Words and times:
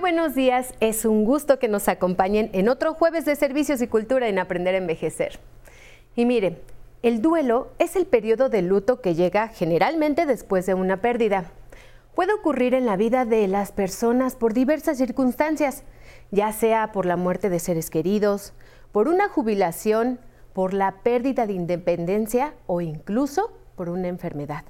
Buenos 0.00 0.34
días, 0.34 0.74
es 0.80 1.04
un 1.04 1.24
gusto 1.24 1.58
que 1.58 1.68
nos 1.68 1.88
acompañen 1.88 2.50
en 2.52 2.68
otro 2.68 2.94
jueves 2.94 3.24
de 3.24 3.34
Servicios 3.34 3.80
y 3.80 3.88
Cultura 3.88 4.28
en 4.28 4.38
Aprender 4.38 4.74
a 4.74 4.78
Envejecer. 4.78 5.40
Y 6.14 6.26
mire, 6.26 6.60
el 7.02 7.22
duelo 7.22 7.72
es 7.78 7.96
el 7.96 8.06
periodo 8.06 8.48
de 8.48 8.62
luto 8.62 9.00
que 9.00 9.14
llega 9.14 9.48
generalmente 9.48 10.26
después 10.26 10.66
de 10.66 10.74
una 10.74 11.00
pérdida. 11.00 11.50
Puede 12.14 12.34
ocurrir 12.34 12.74
en 12.74 12.86
la 12.86 12.96
vida 12.96 13.24
de 13.24 13.48
las 13.48 13.72
personas 13.72 14.36
por 14.36 14.52
diversas 14.52 14.98
circunstancias, 14.98 15.82
ya 16.30 16.52
sea 16.52 16.92
por 16.92 17.06
la 17.06 17.16
muerte 17.16 17.48
de 17.48 17.58
seres 17.58 17.90
queridos, 17.90 18.52
por 18.92 19.08
una 19.08 19.28
jubilación, 19.28 20.20
por 20.52 20.74
la 20.74 21.02
pérdida 21.02 21.46
de 21.46 21.54
independencia 21.54 22.54
o 22.66 22.80
incluso 22.80 23.50
por 23.76 23.88
una 23.88 24.08
enfermedad. 24.08 24.64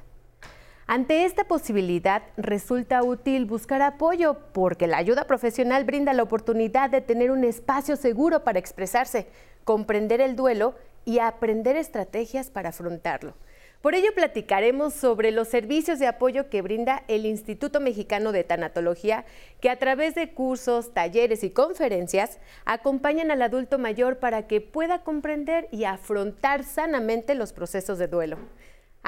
Ante 0.89 1.25
esta 1.25 1.43
posibilidad 1.43 2.23
resulta 2.37 3.03
útil 3.03 3.45
buscar 3.45 3.83
apoyo 3.83 4.37
porque 4.53 4.87
la 4.87 4.99
ayuda 4.99 5.27
profesional 5.27 5.85
brinda 5.85 6.13
la 6.13 6.23
oportunidad 6.23 6.91
de 6.91 7.01
tener 7.01 7.33
un 7.33 7.43
espacio 7.43 7.97
seguro 7.97 8.45
para 8.45 8.61
expresarse, 8.61 9.27
comprender 9.65 10.21
el 10.21 10.37
duelo 10.37 10.77
y 11.05 11.19
aprender 11.19 11.75
estrategias 11.75 12.51
para 12.51 12.69
afrontarlo. 12.69 13.35
Por 13.83 13.97
ello 13.97 14.15
platicaremos 14.15 14.95
sobre 14.95 15.33
los 15.33 15.49
servicios 15.49 15.99
de 15.99 16.07
apoyo 16.07 16.49
que 16.49 16.63
brinda 16.63 17.03
el 17.09 17.27
Instituto 17.27 17.81
Mexicano 17.81 18.31
de 18.31 18.45
Tanatología, 18.45 19.25
que 19.61 19.71
a 19.71 19.81
través 19.81 20.15
de 20.15 20.35
cursos, 20.35 20.95
talleres 20.95 21.43
y 21.43 21.51
conferencias 21.51 22.39
acompañan 22.65 23.33
al 23.33 23.43
adulto 23.43 23.79
mayor 23.79 24.19
para 24.19 24.47
que 24.47 24.61
pueda 24.61 25.03
comprender 25.03 25.69
y 25.73 25.83
afrontar 25.83 26.63
sanamente 26.63 27.35
los 27.35 27.53
procesos 27.53 27.99
de 27.99 28.07
duelo. 28.07 28.39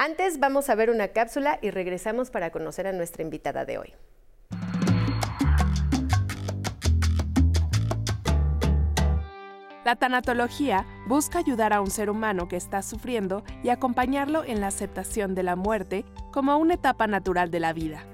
Antes 0.01 0.39
vamos 0.39 0.69
a 0.69 0.75
ver 0.75 0.91
una 0.91 1.09
cápsula 1.09 1.59
y 1.61 1.71
regresamos 1.71 2.31
para 2.31 2.51
conocer 2.51 2.87
a 2.87 2.93
nuestra 2.93 3.21
invitada 3.21 3.65
de 3.65 3.79
hoy. 3.79 3.93
La 9.83 9.97
tanatología 9.97 10.85
busca 11.09 11.39
ayudar 11.39 11.73
a 11.73 11.81
un 11.81 11.91
ser 11.91 12.09
humano 12.09 12.47
que 12.47 12.55
está 12.55 12.81
sufriendo 12.81 13.43
y 13.61 13.71
acompañarlo 13.71 14.45
en 14.45 14.61
la 14.61 14.67
aceptación 14.67 15.35
de 15.35 15.43
la 15.43 15.57
muerte 15.57 16.05
como 16.31 16.55
una 16.55 16.75
etapa 16.75 17.05
natural 17.05 17.51
de 17.51 17.59
la 17.59 17.73
vida. 17.73 18.05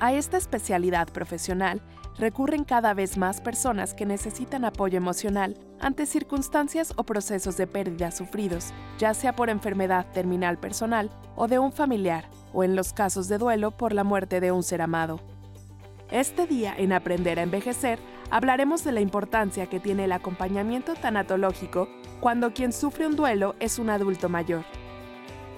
A 0.00 0.12
esta 0.12 0.36
especialidad 0.36 1.06
profesional 1.12 1.80
recurren 2.18 2.64
cada 2.64 2.92
vez 2.92 3.16
más 3.16 3.40
personas 3.40 3.94
que 3.94 4.04
necesitan 4.04 4.64
apoyo 4.64 4.96
emocional 4.96 5.56
ante 5.80 6.06
circunstancias 6.06 6.92
o 6.96 7.04
procesos 7.04 7.56
de 7.56 7.66
pérdida 7.66 8.10
sufridos, 8.10 8.72
ya 8.98 9.14
sea 9.14 9.34
por 9.34 9.50
enfermedad 9.50 10.06
terminal 10.12 10.58
personal 10.58 11.10
o 11.36 11.48
de 11.48 11.58
un 11.58 11.72
familiar, 11.72 12.28
o 12.52 12.64
en 12.64 12.76
los 12.76 12.92
casos 12.92 13.28
de 13.28 13.38
duelo 13.38 13.70
por 13.70 13.92
la 13.92 14.04
muerte 14.04 14.40
de 14.40 14.52
un 14.52 14.62
ser 14.62 14.82
amado. 14.82 15.20
Este 16.10 16.46
día 16.46 16.74
en 16.76 16.92
Aprender 16.92 17.38
a 17.38 17.42
Envejecer 17.42 17.98
hablaremos 18.30 18.82
de 18.82 18.92
la 18.92 19.00
importancia 19.00 19.66
que 19.66 19.80
tiene 19.80 20.04
el 20.04 20.12
acompañamiento 20.12 20.94
tanatológico 20.94 21.88
cuando 22.20 22.54
quien 22.54 22.72
sufre 22.72 23.06
un 23.06 23.14
duelo 23.14 23.54
es 23.60 23.78
un 23.78 23.90
adulto 23.90 24.28
mayor. 24.28 24.64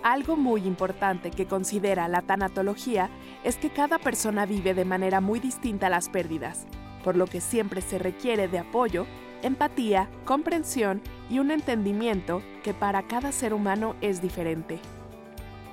Algo 0.03 0.37
muy 0.37 0.63
importante 0.67 1.31
que 1.31 1.47
considera 1.47 2.09
la 2.09 2.23
tanatología 2.23 3.11
es 3.45 3.57
que 3.57 3.71
cada 3.71 3.99
persona 3.99 4.47
vive 4.47 4.75
de 4.75 4.85
manera 4.85 5.21
muy 5.21 5.41
distinta 5.41 5.89
las 5.89 6.09
pérdidas, 6.09 6.67
por 7.05 7.17
lo 7.17 7.27
que 7.27 7.41
siempre 7.41 7.81
se 7.81 7.99
requiere 7.99 8.49
de 8.49 8.59
apoyo, 8.59 9.07
empatía, 9.43 10.09
comprensión 10.25 11.01
y 11.29 11.39
un 11.39 11.51
entendimiento 11.51 12.43
que 12.63 12.75
para 12.75 13.03
cada 13.03 13.33
ser 13.33 13.55
humano 13.55 13.97
es 14.01 14.21
diferente. 14.21 14.79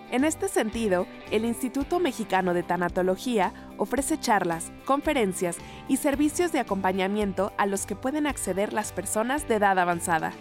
En 0.09 0.23
este 0.23 0.47
sentido, 0.47 1.05
el 1.31 1.43
Instituto 1.43 1.99
Mexicano 1.99 2.53
de 2.53 2.63
Tanatología 2.63 3.53
ofrece 3.77 4.17
charlas, 4.17 4.71
conferencias 4.85 5.57
y 5.89 5.97
servicios 5.97 6.53
de 6.53 6.59
acompañamiento 6.59 7.51
a 7.57 7.65
los 7.65 7.85
que 7.85 7.95
pueden 7.95 8.25
acceder 8.25 8.71
las 8.71 8.93
personas 8.93 9.47
de 9.49 9.55
edad 9.55 9.77
avanzada. 9.77 10.31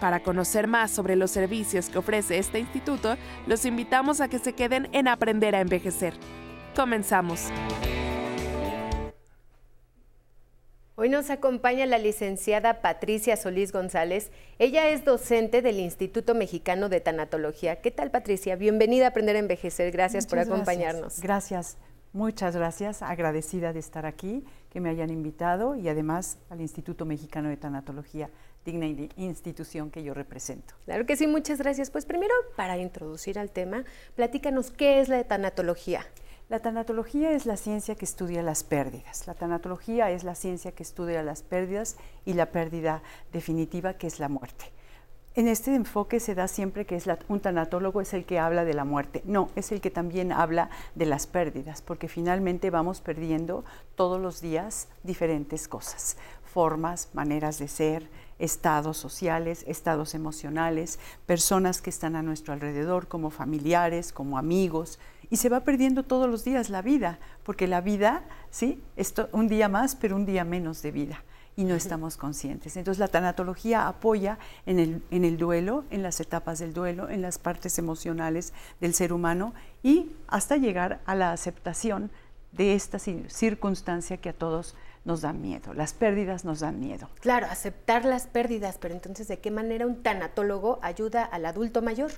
Para 0.00 0.20
conocer 0.20 0.66
más 0.66 0.90
sobre 0.90 1.14
los 1.14 1.30
servicios 1.30 1.90
que 1.90 1.98
ofrece 1.98 2.38
este 2.38 2.58
instituto, 2.58 3.16
los 3.46 3.66
invitamos 3.66 4.22
a 4.22 4.28
que 4.28 4.38
se 4.38 4.54
queden 4.54 4.88
en 4.92 5.08
Aprender 5.08 5.54
a 5.54 5.60
Envejecer. 5.60 6.14
Comenzamos. 6.74 7.50
Hoy 11.00 11.08
nos 11.08 11.30
acompaña 11.30 11.86
la 11.86 11.96
licenciada 11.96 12.82
Patricia 12.82 13.34
Solís 13.38 13.72
González. 13.72 14.30
Ella 14.58 14.90
es 14.90 15.02
docente 15.02 15.62
del 15.62 15.80
Instituto 15.80 16.34
Mexicano 16.34 16.90
de 16.90 17.00
Tanatología. 17.00 17.80
¿Qué 17.80 17.90
tal, 17.90 18.10
Patricia? 18.10 18.54
Bienvenida 18.54 19.06
a 19.06 19.08
Aprender 19.08 19.36
a 19.36 19.38
Envejecer. 19.38 19.92
Gracias 19.92 20.26
por 20.26 20.40
acompañarnos. 20.40 21.22
Gracias. 21.22 21.78
Muchas 22.12 22.54
gracias. 22.54 23.00
Agradecida 23.00 23.72
de 23.72 23.80
estar 23.80 24.04
aquí, 24.04 24.44
que 24.68 24.80
me 24.80 24.90
hayan 24.90 25.08
invitado 25.08 25.74
y 25.74 25.88
además 25.88 26.36
al 26.50 26.60
Instituto 26.60 27.06
Mexicano 27.06 27.48
de 27.48 27.56
Tanatología 27.56 28.28
digna 28.66 28.84
institución 29.16 29.90
que 29.90 30.02
yo 30.02 30.12
represento. 30.12 30.74
Claro 30.84 31.06
que 31.06 31.16
sí, 31.16 31.26
muchas 31.26 31.60
gracias. 31.60 31.90
Pues 31.90 32.04
primero, 32.04 32.34
para 32.56 32.76
introducir 32.76 33.38
al 33.38 33.50
tema, 33.50 33.84
platícanos 34.16 34.70
qué 34.70 35.00
es 35.00 35.08
la 35.08 35.24
tanatología. 35.24 36.04
La 36.50 36.58
tanatología 36.58 37.30
es 37.30 37.46
la 37.46 37.56
ciencia 37.56 37.94
que 37.94 38.04
estudia 38.04 38.42
las 38.42 38.64
pérdidas. 38.64 39.28
La 39.28 39.34
tanatología 39.34 40.10
es 40.10 40.24
la 40.24 40.34
ciencia 40.34 40.72
que 40.72 40.82
estudia 40.82 41.22
las 41.22 41.44
pérdidas 41.44 41.96
y 42.24 42.32
la 42.32 42.46
pérdida 42.46 43.04
definitiva, 43.32 43.94
que 43.94 44.08
es 44.08 44.18
la 44.18 44.28
muerte. 44.28 44.64
En 45.36 45.46
este 45.46 45.72
enfoque 45.76 46.18
se 46.18 46.34
da 46.34 46.48
siempre 46.48 46.86
que 46.86 46.96
es 46.96 47.08
un 47.28 47.38
tanatólogo 47.38 48.00
es 48.00 48.14
el 48.14 48.24
que 48.24 48.40
habla 48.40 48.64
de 48.64 48.74
la 48.74 48.84
muerte. 48.84 49.22
No, 49.26 49.50
es 49.54 49.70
el 49.70 49.80
que 49.80 49.92
también 49.92 50.32
habla 50.32 50.70
de 50.96 51.06
las 51.06 51.28
pérdidas, 51.28 51.82
porque 51.82 52.08
finalmente 52.08 52.70
vamos 52.70 53.00
perdiendo 53.00 53.64
todos 53.94 54.20
los 54.20 54.40
días 54.40 54.88
diferentes 55.04 55.68
cosas, 55.68 56.16
formas, 56.42 57.10
maneras 57.12 57.60
de 57.60 57.68
ser, 57.68 58.08
estados 58.40 58.96
sociales, 58.96 59.64
estados 59.68 60.14
emocionales, 60.14 60.98
personas 61.26 61.80
que 61.80 61.90
están 61.90 62.16
a 62.16 62.22
nuestro 62.22 62.52
alrededor 62.52 63.06
como 63.06 63.30
familiares, 63.30 64.12
como 64.12 64.38
amigos, 64.38 64.98
y 65.30 65.36
se 65.36 65.48
va 65.48 65.60
perdiendo 65.60 66.02
todos 66.02 66.28
los 66.28 66.42
días 66.42 66.70
la 66.70 66.82
vida, 66.82 67.20
porque 67.44 67.68
la 67.68 67.80
vida, 67.80 68.24
sí, 68.50 68.82
es 68.96 69.14
un 69.32 69.46
día 69.46 69.68
más, 69.68 69.94
pero 69.94 70.16
un 70.16 70.26
día 70.26 70.44
menos 70.44 70.82
de 70.82 70.90
vida 70.90 71.22
y 71.56 71.64
no 71.64 71.74
estamos 71.74 72.16
conscientes. 72.16 72.76
Entonces 72.76 72.98
la 72.98 73.08
tanatología 73.08 73.86
apoya 73.86 74.38
en 74.66 74.78
el, 74.78 75.02
en 75.10 75.24
el, 75.24 75.36
duelo, 75.36 75.84
en 75.90 76.02
las 76.02 76.18
etapas 76.20 76.58
del 76.58 76.72
duelo, 76.72 77.10
en 77.10 77.22
las 77.22 77.38
partes 77.38 77.78
emocionales 77.78 78.52
del 78.80 78.94
ser 78.94 79.12
humano 79.12 79.52
y 79.82 80.10
hasta 80.26 80.56
llegar 80.56 81.00
a 81.04 81.14
la 81.14 81.32
aceptación 81.32 82.10
de 82.52 82.74
esta 82.74 82.98
circunstancia 82.98 84.16
que 84.16 84.30
a 84.30 84.32
todos 84.32 84.74
nos 85.04 85.22
dan 85.22 85.40
miedo, 85.40 85.74
las 85.74 85.94
pérdidas 85.94 86.44
nos 86.44 86.60
dan 86.60 86.80
miedo. 86.80 87.08
Claro, 87.20 87.46
aceptar 87.50 88.04
las 88.04 88.26
pérdidas, 88.26 88.78
pero 88.78 88.94
entonces, 88.94 89.28
¿de 89.28 89.38
qué 89.38 89.50
manera 89.50 89.86
un 89.86 90.02
tanatólogo 90.02 90.78
ayuda 90.82 91.24
al 91.24 91.46
adulto 91.46 91.82
mayor? 91.82 92.10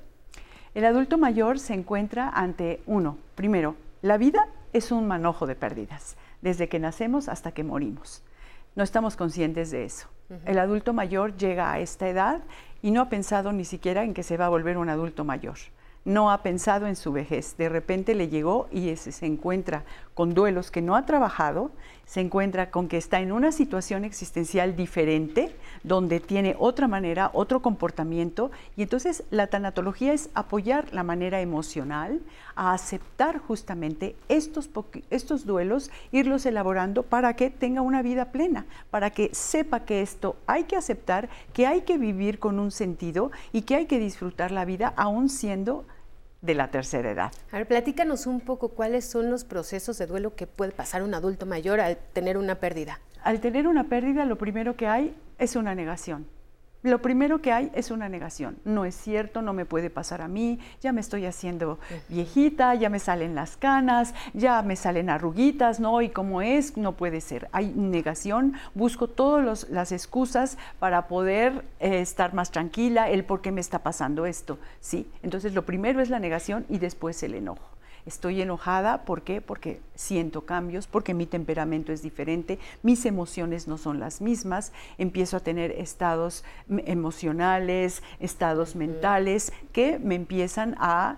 El 0.74 0.84
adulto 0.84 1.18
mayor 1.18 1.58
se 1.58 1.74
encuentra 1.74 2.28
ante 2.28 2.82
uno, 2.86 3.18
primero, 3.34 3.76
la 4.00 4.16
vida 4.16 4.48
es 4.72 4.90
un 4.90 5.06
manojo 5.06 5.46
de 5.46 5.54
pérdidas, 5.54 6.16
desde 6.40 6.68
que 6.68 6.78
nacemos 6.78 7.28
hasta 7.28 7.52
que 7.52 7.62
morimos. 7.62 8.22
No 8.74 8.82
estamos 8.82 9.16
conscientes 9.16 9.70
de 9.70 9.84
eso. 9.84 10.08
El 10.46 10.58
adulto 10.58 10.94
mayor 10.94 11.36
llega 11.36 11.70
a 11.70 11.78
esta 11.78 12.08
edad 12.08 12.40
y 12.80 12.90
no 12.90 13.02
ha 13.02 13.08
pensado 13.10 13.52
ni 13.52 13.66
siquiera 13.66 14.02
en 14.02 14.14
que 14.14 14.22
se 14.22 14.38
va 14.38 14.46
a 14.46 14.48
volver 14.48 14.78
un 14.78 14.88
adulto 14.88 15.24
mayor 15.24 15.58
no 16.04 16.30
ha 16.30 16.42
pensado 16.42 16.86
en 16.86 16.96
su 16.96 17.12
vejez. 17.12 17.56
De 17.56 17.68
repente 17.68 18.14
le 18.14 18.28
llegó 18.28 18.68
y 18.70 18.96
se 18.96 19.26
encuentra 19.26 19.84
con 20.14 20.34
duelos 20.34 20.70
que 20.70 20.82
no 20.82 20.96
ha 20.96 21.06
trabajado, 21.06 21.70
se 22.04 22.20
encuentra 22.20 22.70
con 22.70 22.88
que 22.88 22.98
está 22.98 23.20
en 23.20 23.32
una 23.32 23.52
situación 23.52 24.04
existencial 24.04 24.76
diferente, 24.76 25.56
donde 25.82 26.20
tiene 26.20 26.54
otra 26.58 26.86
manera, 26.86 27.30
otro 27.32 27.62
comportamiento, 27.62 28.50
y 28.76 28.82
entonces 28.82 29.24
la 29.30 29.46
tanatología 29.46 30.12
es 30.12 30.28
apoyar 30.34 30.92
la 30.92 31.04
manera 31.04 31.40
emocional 31.40 32.20
a 32.54 32.74
aceptar 32.74 33.38
justamente 33.38 34.14
estos, 34.28 34.68
estos 35.08 35.46
duelos, 35.46 35.90
irlos 36.10 36.44
elaborando 36.44 37.02
para 37.02 37.34
que 37.34 37.48
tenga 37.48 37.80
una 37.80 38.02
vida 38.02 38.26
plena, 38.26 38.66
para 38.90 39.10
que 39.10 39.30
sepa 39.32 39.80
que 39.80 40.02
esto 40.02 40.36
hay 40.46 40.64
que 40.64 40.76
aceptar, 40.76 41.30
que 41.54 41.66
hay 41.66 41.82
que 41.82 41.96
vivir 41.96 42.38
con 42.38 42.58
un 42.58 42.70
sentido 42.70 43.30
y 43.52 43.62
que 43.62 43.76
hay 43.76 43.86
que 43.86 43.98
disfrutar 43.98 44.50
la 44.50 44.66
vida 44.66 44.92
aún 44.96 45.30
siendo 45.30 45.86
de 46.42 46.54
la 46.54 46.70
tercera 46.70 47.10
edad. 47.10 47.32
A 47.50 47.56
ver, 47.56 47.66
platícanos 47.66 48.26
un 48.26 48.40
poco 48.40 48.68
cuáles 48.70 49.04
son 49.04 49.30
los 49.30 49.44
procesos 49.44 49.96
de 49.96 50.06
duelo 50.06 50.34
que 50.34 50.46
puede 50.46 50.72
pasar 50.72 51.02
un 51.02 51.14
adulto 51.14 51.46
mayor 51.46 51.80
al 51.80 51.96
tener 52.12 52.36
una 52.36 52.56
pérdida. 52.56 53.00
Al 53.22 53.40
tener 53.40 53.66
una 53.66 53.84
pérdida, 53.84 54.26
lo 54.26 54.36
primero 54.36 54.76
que 54.76 54.88
hay 54.88 55.16
es 55.38 55.56
una 55.56 55.74
negación 55.74 56.26
lo 56.82 57.00
primero 57.00 57.40
que 57.40 57.52
hay 57.52 57.70
es 57.74 57.90
una 57.90 58.08
negación. 58.08 58.58
No 58.64 58.84
es 58.84 58.94
cierto, 58.94 59.42
no 59.42 59.52
me 59.52 59.64
puede 59.64 59.90
pasar 59.90 60.20
a 60.20 60.28
mí, 60.28 60.58
ya 60.80 60.92
me 60.92 61.00
estoy 61.00 61.26
haciendo 61.26 61.78
viejita, 62.08 62.74
ya 62.74 62.88
me 62.88 62.98
salen 62.98 63.34
las 63.34 63.56
canas, 63.56 64.14
ya 64.34 64.62
me 64.62 64.76
salen 64.76 65.10
arruguitas, 65.10 65.80
no, 65.80 66.02
y 66.02 66.08
como 66.08 66.42
es, 66.42 66.76
no 66.76 66.92
puede 66.92 67.20
ser. 67.20 67.48
Hay 67.52 67.72
negación, 67.74 68.54
busco 68.74 69.08
todas 69.08 69.68
las 69.70 69.92
excusas 69.92 70.58
para 70.78 71.08
poder 71.08 71.64
eh, 71.80 72.00
estar 72.00 72.34
más 72.34 72.50
tranquila, 72.50 73.08
el 73.08 73.24
por 73.24 73.40
qué 73.40 73.52
me 73.52 73.60
está 73.60 73.80
pasando 73.80 74.26
esto. 74.26 74.58
Sí, 74.80 75.10
entonces 75.22 75.54
lo 75.54 75.64
primero 75.64 76.00
es 76.00 76.10
la 76.10 76.18
negación 76.18 76.66
y 76.68 76.78
después 76.78 77.22
el 77.22 77.34
enojo. 77.34 77.72
Estoy 78.04 78.42
enojada, 78.42 79.04
¿por 79.04 79.22
qué? 79.22 79.40
Porque 79.40 79.80
siento 79.94 80.44
cambios, 80.44 80.86
porque 80.88 81.14
mi 81.14 81.26
temperamento 81.26 81.92
es 81.92 82.02
diferente, 82.02 82.58
mis 82.82 83.06
emociones 83.06 83.68
no 83.68 83.78
son 83.78 84.00
las 84.00 84.20
mismas, 84.20 84.72
empiezo 84.98 85.36
a 85.36 85.40
tener 85.40 85.70
estados 85.72 86.44
emocionales, 86.68 88.02
estados 88.18 88.74
mentales 88.74 89.52
que 89.72 90.00
me 90.00 90.16
empiezan 90.16 90.74
a 90.78 91.16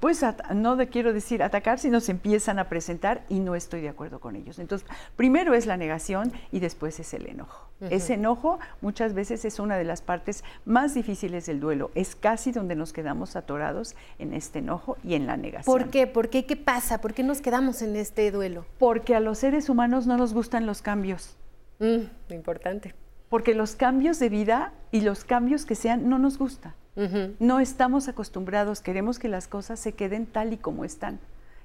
pues 0.00 0.24
no 0.54 0.78
quiero 0.90 1.12
decir 1.12 1.42
atacar, 1.42 1.78
sino 1.78 2.00
se 2.00 2.12
empiezan 2.12 2.58
a 2.58 2.68
presentar 2.68 3.24
y 3.28 3.40
no 3.40 3.54
estoy 3.54 3.82
de 3.82 3.88
acuerdo 3.88 4.20
con 4.20 4.36
ellos. 4.36 4.58
Entonces, 4.58 4.88
primero 5.16 5.54
es 5.54 5.66
la 5.66 5.76
negación 5.76 6.32
y 6.50 6.60
después 6.60 6.98
es 7.00 7.12
el 7.14 7.26
enojo. 7.26 7.68
Ese 7.90 8.14
enojo 8.14 8.60
muchas 8.80 9.12
veces 9.12 9.44
es 9.44 9.58
una 9.58 9.76
de 9.76 9.82
las 9.82 10.02
partes 10.02 10.44
más 10.64 10.94
difíciles 10.94 11.46
del 11.46 11.58
duelo. 11.58 11.90
Es 11.96 12.14
casi 12.14 12.52
donde 12.52 12.76
nos 12.76 12.92
quedamos 12.92 13.34
atorados 13.34 13.96
en 14.20 14.34
este 14.34 14.60
enojo 14.60 14.96
y 15.02 15.14
en 15.14 15.26
la 15.26 15.36
negación. 15.36 15.76
¿Por 15.76 15.90
qué? 15.90 16.06
¿Por 16.06 16.28
qué? 16.28 16.46
¿Qué 16.46 16.56
pasa? 16.56 17.00
¿Por 17.00 17.12
qué 17.12 17.24
nos 17.24 17.40
quedamos 17.40 17.82
en 17.82 17.96
este 17.96 18.30
duelo? 18.30 18.64
Porque 18.78 19.16
a 19.16 19.20
los 19.20 19.38
seres 19.38 19.68
humanos 19.68 20.06
no 20.06 20.16
nos 20.16 20.32
gustan 20.32 20.64
los 20.64 20.80
cambios. 20.80 21.36
Mm, 21.80 22.32
importante. 22.32 22.94
Porque 23.28 23.54
los 23.54 23.74
cambios 23.74 24.20
de 24.20 24.28
vida 24.28 24.72
y 24.92 25.00
los 25.00 25.24
cambios 25.24 25.64
que 25.64 25.74
sean 25.74 26.08
no 26.08 26.18
nos 26.18 26.38
gustan. 26.38 26.74
No 26.94 27.60
estamos 27.60 28.08
acostumbrados, 28.08 28.80
queremos 28.80 29.18
que 29.18 29.28
las 29.28 29.48
cosas 29.48 29.80
se 29.80 29.92
queden 29.92 30.26
tal 30.26 30.52
y 30.52 30.58
como 30.58 30.84
están, 30.84 31.20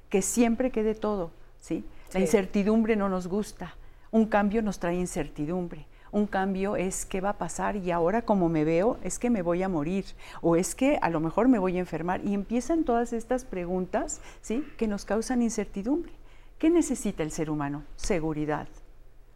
que 0.10 0.22
siempre 0.22 0.72
quede 0.72 0.96
todo, 0.96 1.32
¿sí? 1.60 1.84
La 2.14 2.22
incertidumbre 2.22 2.96
no 2.96 3.10
nos 3.10 3.28
gusta, 3.28 3.76
un 4.12 4.26
cambio 4.26 4.62
nos 4.62 4.80
trae 4.80 4.96
incertidumbre. 4.96 5.86
Un 6.12 6.26
cambio 6.26 6.78
es 6.78 7.06
qué 7.06 7.20
va 7.20 7.32
a 7.32 7.38
pasar 7.38 7.76
y 7.76 7.92
ahora 7.92 8.22
como 8.22 8.48
me 8.48 8.64
veo 8.64 8.98
es 9.04 9.20
que 9.20 9.30
me 9.30 9.42
voy 9.42 9.62
a 9.62 9.70
morir 9.70 10.06
o 10.42 10.56
es 10.56 10.74
que 10.74 10.98
a 11.02 11.10
lo 11.10 11.20
mejor 11.20 11.50
me 11.50 11.60
voy 11.60 11.76
a 11.76 11.82
enfermar 11.82 12.22
y 12.26 12.34
empiezan 12.34 12.86
todas 12.86 13.12
estas 13.12 13.44
preguntas, 13.44 14.22
¿sí? 14.42 14.66
que 14.78 14.88
nos 14.88 15.04
causan 15.04 15.42
incertidumbre. 15.42 16.14
¿Qué 16.58 16.70
necesita 16.70 17.24
el 17.24 17.32
ser 17.32 17.50
humano? 17.50 17.84
Seguridad, 17.98 18.68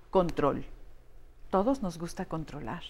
control. 0.10 0.66
Todos 1.50 1.82
nos 1.82 2.00
gusta 2.00 2.26
controlar. 2.26 2.84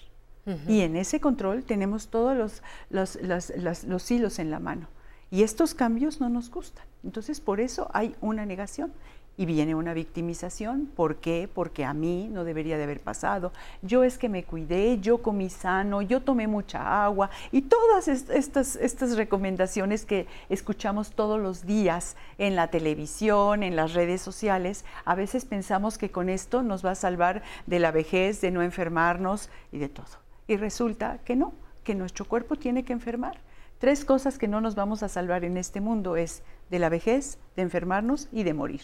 Y 0.68 0.82
en 0.82 0.96
ese 0.96 1.20
control 1.20 1.64
tenemos 1.64 2.08
todos 2.08 2.62
los, 2.90 3.20
los, 3.20 4.12
hilos 4.12 4.40
en 4.40 4.50
la 4.50 4.60
mano. 4.60 4.88
Y 5.30 5.44
estos 5.44 5.74
cambios 5.74 6.20
no 6.20 6.30
nos 6.30 6.50
gustan. 6.50 6.86
Entonces, 7.04 7.40
por 7.40 7.60
eso 7.60 7.90
hay 7.94 8.16
una 8.22 8.46
negación. 8.46 8.92
Y 9.38 9.46
viene 9.46 9.76
una 9.76 9.94
victimización. 9.94 10.88
¿Por 10.88 11.18
qué? 11.18 11.50
Porque 11.52 11.86
a 11.86 11.94
mí 11.94 12.28
no 12.30 12.44
debería 12.44 12.78
de 12.78 12.84
haber 12.84 13.00
pasado. 13.00 13.54
Yo 13.82 14.04
es 14.04 14.18
que 14.18 14.30
me 14.30 14.44
cuidé, 14.44 15.00
yo 15.00 15.22
comí 15.22 15.50
sano, 15.50 16.02
yo 16.02 16.22
tomé 16.22 16.48
mucha 16.48 17.06
agua. 17.06 17.30
Y 17.52 17.62
todas 17.62 18.08
estas, 18.08 18.76
estas 18.76 19.16
recomendaciones 19.16 20.06
que 20.06 20.28
escuchamos 20.50 21.12
todos 21.12 21.40
los 21.40 21.66
días 21.66 22.18
en 22.40 22.56
la 22.56 22.70
televisión, 22.70 23.64
en 23.64 23.76
las 23.76 23.94
redes 23.94 24.22
sociales, 24.22 24.86
a 25.06 25.16
veces 25.16 25.46
pensamos 25.46 25.98
que 25.98 26.12
con 26.12 26.28
esto 26.28 26.62
nos 26.62 26.86
va 26.86 26.92
a 26.92 26.96
salvar 26.96 27.42
de 27.68 27.80
la 27.80 27.92
vejez, 27.92 28.42
de 28.42 28.52
no 28.52 28.62
enfermarnos 28.62 29.50
y 29.72 29.78
de 29.78 29.88
todo. 29.88 30.22
Y 30.52 30.58
resulta 30.58 31.20
que 31.24 31.38
no, 31.38 31.54
que 31.86 31.96
nuestro 31.96 32.26
cuerpo 32.26 32.58
tiene 32.58 32.84
que 32.84 32.92
enfermar. 32.92 33.40
Tres 33.80 34.04
cosas 34.04 34.38
que 34.38 34.50
no 34.50 34.60
nos 34.60 34.76
vamos 34.76 35.02
a 35.02 35.08
salvar 35.08 35.46
en 35.46 35.56
este 35.56 35.80
mundo 35.80 36.18
es 36.18 36.44
de 36.70 36.78
la 36.78 36.90
vejez, 36.90 37.38
de 37.56 37.62
enfermarnos 37.62 38.28
y 38.34 38.44
de 38.44 38.54
morir. 38.54 38.82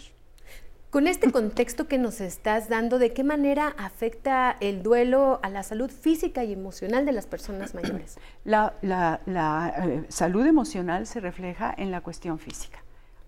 Con 0.92 1.10
este 1.10 1.30
contexto 1.34 1.90
que 1.90 1.98
nos 1.98 2.22
estás 2.22 2.70
dando, 2.70 3.00
¿de 3.00 3.12
qué 3.12 3.26
manera 3.26 3.76
afecta 3.78 4.56
el 4.62 4.82
duelo 4.82 5.42
a 5.44 5.50
la 5.50 5.62
salud 5.62 5.92
física 5.92 6.46
y 6.46 6.54
emocional 6.54 7.06
de 7.06 7.12
las 7.12 7.28
personas 7.28 7.76
mayores? 7.76 8.18
La, 8.46 8.74
eh, 8.82 10.06
salud 10.08 10.46
emocional 10.46 11.06
se 11.06 11.20
refleja 11.20 11.76
en 11.78 11.92
la 11.92 12.00
cuestión 12.00 12.40
física 12.40 12.80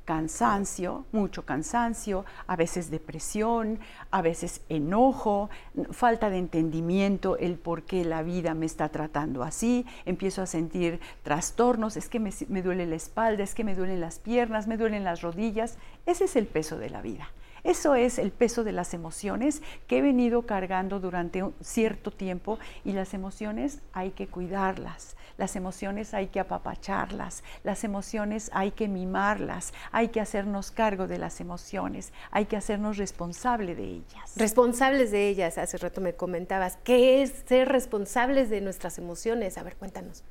cansancio, 0.09 1.06
mucho 1.11 1.45
cansancio, 1.45 2.25
a 2.47 2.56
veces 2.56 2.89
depresión, 2.89 3.79
a 4.09 4.23
veces 4.23 4.61
enojo, 4.67 5.51
falta 5.91 6.31
de 6.31 6.39
entendimiento, 6.39 7.38
el 7.38 7.59
por 7.59 7.83
qué 7.83 8.03
la 8.03 8.23
vida 8.23 8.56
me 8.56 8.65
está 8.65 8.89
tratando 8.89 9.44
así, 9.44 9.85
empiezo 10.07 10.41
a 10.41 10.47
sentir 10.47 11.00
trastornos, 11.21 11.95
es 11.95 12.09
que 12.09 12.19
me, 12.19 12.31
duele 12.63 12.88
la 12.88 12.95
espalda, 12.95 13.44
es 13.44 13.53
que 13.53 13.63
me 13.63 13.75
duelen 13.75 14.01
las 14.01 14.17
piernas, 14.17 14.65
me 14.65 14.77
duelen 14.77 15.03
las 15.03 15.21
rodillas, 15.21 15.77
ese 16.07 16.23
es 16.23 16.35
el 16.35 16.47
peso 16.47 16.79
de 16.79 16.89
la 16.89 17.03
vida. 17.03 17.29
Eso 17.63 17.95
es 17.95 18.19
el 18.19 18.31
peso 18.31 18.63
de 18.63 18.71
las 18.71 18.94
emociones 18.94 19.61
que 19.88 20.00
he 20.00 20.01
venido 20.01 20.45
cargando 20.45 21.00
durante 21.00 21.44
un 21.44 21.53
cierto 21.61 22.11
tiempo 22.11 22.59
y 22.85 22.94
las 22.94 23.13
emociones 23.13 23.79
hay 23.94 24.11
que 24.11 24.27
cuidarlas, 24.27 25.15
las 25.38 25.56
emociones 25.56 26.13
hay 26.13 26.27
que 26.27 26.39
apapacharlas, 26.39 27.44
las 27.63 27.83
emociones 27.83 28.50
hay 28.53 28.71
que 28.71 28.88
mimarlas, 28.88 29.73
hay 29.91 30.09
que 30.09 30.21
hacernos 30.21 30.71
cargo 30.71 31.07
de 31.07 31.17
las 31.17 31.41
emociones, 31.41 32.13
hay 32.31 32.45
que 32.45 32.57
hacernos 32.57 32.97
responsable 32.97 33.75
de 33.75 33.85
ellas. 33.85 34.33
Responsables 34.35 35.11
de 35.11 35.27
ellas, 35.27 35.57
hace 35.57 35.77
rato 35.77 36.01
me 36.01 36.13
comentabas, 36.13 36.77
¿qué 36.83 37.21
es 37.21 37.44
ser 37.45 37.69
responsables 37.69 38.50
de 38.50 38.61
nuestras 38.61 38.97
emociones? 38.97 39.57
A 39.57 39.63
ver, 39.63 39.75
cuéntanos. 39.75 40.23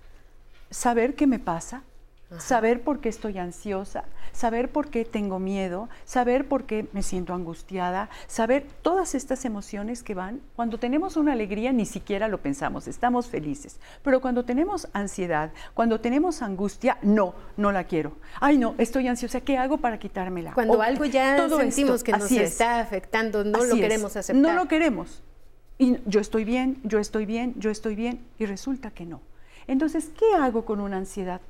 Saber 0.70 1.14
qué 1.14 1.26
me 1.26 1.38
pasa, 1.38 1.82
saber 2.36 2.82
por 2.82 3.00
qué 3.00 3.08
estoy 3.08 3.38
ansiosa, 3.38 4.04
saber 4.32 4.70
por 4.70 4.88
qué 4.88 5.04
tengo 5.04 5.38
miedo, 5.38 5.88
saber 6.04 6.46
por 6.46 6.64
qué 6.64 6.86
me 6.92 7.02
siento 7.02 7.32
angustiada, 7.32 8.10
saber 8.26 8.66
todas 8.82 9.14
estas 9.14 9.44
emociones 9.44 10.02
que 10.02 10.14
van. 10.14 10.40
Cuando 10.54 10.78
tenemos 10.78 11.16
una 11.16 11.32
alegría 11.32 11.72
ni 11.72 11.86
siquiera 11.86 12.28
lo 12.28 12.38
pensamos, 12.42 12.86
estamos 12.86 13.28
felices. 13.28 13.80
Pero 14.02 14.20
cuando 14.20 14.44
tenemos 14.44 14.88
ansiedad, 14.92 15.52
cuando 15.74 16.00
tenemos 16.00 16.42
angustia, 16.42 16.98
no, 17.02 17.34
no 17.56 17.72
la 17.72 17.84
quiero. 17.84 18.12
Ay, 18.40 18.58
no, 18.58 18.74
estoy 18.78 19.08
ansiosa, 19.08 19.40
¿qué 19.40 19.56
hago 19.56 19.78
para 19.78 19.98
quitármela? 19.98 20.52
Cuando 20.52 20.82
algo 20.82 21.06
ya 21.06 21.48
sentimos 21.48 22.02
que 22.04 22.12
nos 22.12 22.30
está 22.30 22.80
afectando, 22.80 23.42
no 23.44 23.64
lo 23.64 23.74
queremos 23.74 24.16
aceptar. 24.16 24.42
No 24.42 24.52
lo 24.52 24.68
queremos. 24.68 25.22
Y 25.78 25.98
yo 26.06 26.20
estoy 26.20 26.44
bien, 26.44 26.80
yo 26.82 26.98
estoy 26.98 27.24
bien, 27.24 27.54
yo 27.56 27.70
estoy 27.70 27.94
bien, 27.94 28.26
y 28.36 28.46
resulta 28.46 28.90
que 28.90 29.06
no. 29.06 29.20
Entonces, 29.68 30.10
¿qué 30.18 30.34
hago 30.34 30.64
con 30.64 30.80
una 30.80 30.96
ansiedad? 30.96 31.40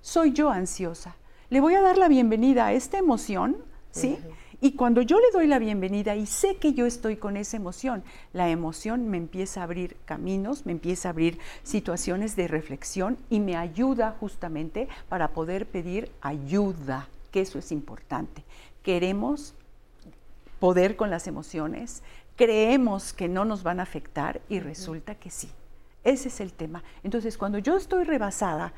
Soy 0.00 0.32
yo 0.32 0.50
ansiosa. 0.50 1.16
Le 1.50 1.60
voy 1.60 1.74
a 1.74 1.82
dar 1.82 1.98
la 1.98 2.08
bienvenida 2.08 2.66
a 2.66 2.72
esta 2.72 2.98
emoción, 2.98 3.56
¿sí? 3.90 4.18
Y 4.60 4.72
cuando 4.72 5.02
yo 5.02 5.18
le 5.20 5.30
doy 5.32 5.46
la 5.46 5.58
bienvenida 5.58 6.16
y 6.16 6.26
sé 6.26 6.56
que 6.56 6.72
yo 6.72 6.86
estoy 6.86 7.16
con 7.16 7.36
esa 7.36 7.56
emoción, 7.56 8.02
la 8.32 8.48
emoción 8.48 9.08
me 9.08 9.18
empieza 9.18 9.60
a 9.60 9.64
abrir 9.64 9.96
caminos, 10.06 10.64
me 10.64 10.72
empieza 10.72 11.08
a 11.08 11.10
abrir 11.10 11.38
situaciones 11.62 12.36
de 12.36 12.48
reflexión 12.48 13.18
y 13.28 13.40
me 13.40 13.56
ayuda 13.56 14.16
justamente 14.18 14.88
para 15.08 15.28
poder 15.28 15.66
pedir 15.66 16.10
ayuda, 16.22 17.08
que 17.30 17.42
eso 17.42 17.58
es 17.58 17.70
importante. 17.70 18.44
Queremos 18.82 19.54
poder 20.58 20.96
con 20.96 21.10
las 21.10 21.26
emociones, 21.26 22.02
creemos 22.34 23.12
que 23.12 23.28
no 23.28 23.44
nos 23.44 23.62
van 23.62 23.78
a 23.80 23.82
afectar 23.82 24.40
y 24.48 24.60
resulta 24.60 25.16
que 25.16 25.30
sí. 25.30 25.50
Ese 26.02 26.28
es 26.28 26.40
el 26.40 26.52
tema. 26.52 26.82
Entonces, 27.02 27.36
cuando 27.36 27.58
yo 27.58 27.76
estoy 27.76 28.04
rebasada 28.04 28.72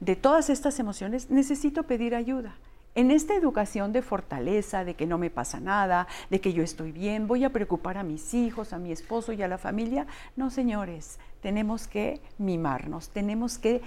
de 0.00 0.16
todas 0.16 0.50
estas 0.50 0.78
emociones, 0.78 1.30
necesito 1.30 1.84
pedir 1.84 2.14
ayuda. 2.14 2.56
En 2.94 3.10
esta 3.10 3.34
educación 3.34 3.92
de 3.92 4.00
fortaleza, 4.00 4.84
de 4.84 4.94
que 4.94 5.06
no 5.06 5.18
me 5.18 5.28
pasa 5.28 5.60
nada, 5.60 6.06
de 6.30 6.40
que 6.40 6.54
yo 6.54 6.62
estoy 6.62 6.92
bien, 6.92 7.26
voy 7.26 7.44
a 7.44 7.50
preocupar 7.50 7.98
a 7.98 8.02
mis 8.02 8.32
hijos, 8.32 8.72
a 8.72 8.78
mi 8.78 8.90
esposo 8.90 9.34
y 9.34 9.42
a 9.42 9.48
la 9.48 9.58
familia, 9.58 10.06
no, 10.34 10.48
señores, 10.48 11.18
tenemos 11.42 11.88
que 11.88 12.22
mimarnos, 12.38 13.10
tenemos 13.10 13.58
que 13.58 13.82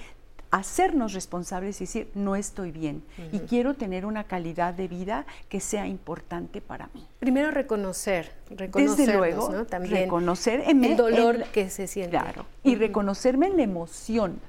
hacernos 0.52 1.14
responsables 1.14 1.80
y 1.82 1.86
decir, 1.86 2.12
no 2.16 2.36
estoy 2.36 2.72
bien 2.72 3.04
y 3.32 3.40
quiero 3.40 3.76
tener 3.76 4.06
una 4.06 4.24
calidad 4.24 4.74
de 4.74 4.88
vida 4.88 5.26
que 5.48 5.60
sea 5.60 5.88
importante 5.88 6.62
para 6.62 6.90
mí. 6.94 7.08
Primero 7.20 7.52
reconocer, 7.52 8.32
reconocer 8.50 9.06
Desde 9.06 9.18
luego, 9.18 9.66
También 9.66 10.06
reconocer 10.06 10.64
el 10.68 10.96
dolor 10.96 11.44
que 11.46 11.70
se 11.70 11.88
siente. 11.88 12.12
Claro, 12.12 12.46
y 12.64 12.76
reconocerme 12.76 13.48
en 13.48 13.58
la 13.58 13.64
emoción, 13.64 14.40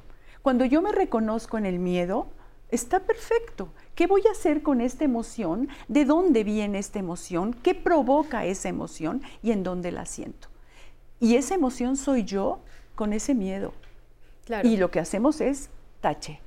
cuando 0.43 0.65
yo 0.65 0.83
me 0.83 0.93
reconozco 0.93 1.59
en 1.59 1.67
el 1.67 1.79
miedo, 1.79 2.29
está 2.71 3.01
perfecto. 3.01 3.73
¿Qué 3.95 4.07
voy 4.07 4.23
a 4.29 4.33
hacer 4.33 4.63
con 4.63 4.81
esta 4.81 5.05
emoción? 5.05 5.69
¿De 5.89 6.05
dónde 6.05 6.45
viene 6.45 6.79
esta 6.79 6.99
emoción? 6.99 7.55
¿Qué 7.63 7.75
provoca 7.75 8.45
esa 8.45 8.69
emoción? 8.69 9.23
¿Y 9.43 9.53
en 9.53 9.63
dónde 9.63 9.93
la 9.93 10.07
siento? 10.07 10.49
Y 11.19 11.37
esa 11.37 11.55
emoción 11.55 11.97
soy 11.97 12.25
yo 12.25 12.61
con 12.95 13.13
ese 13.13 13.35
miedo. 13.35 13.73
Y 14.63 14.79
lo 14.79 14.91
que 14.91 15.01
hacemos 15.01 15.41
es 15.41 15.71
tache. 16.01 16.41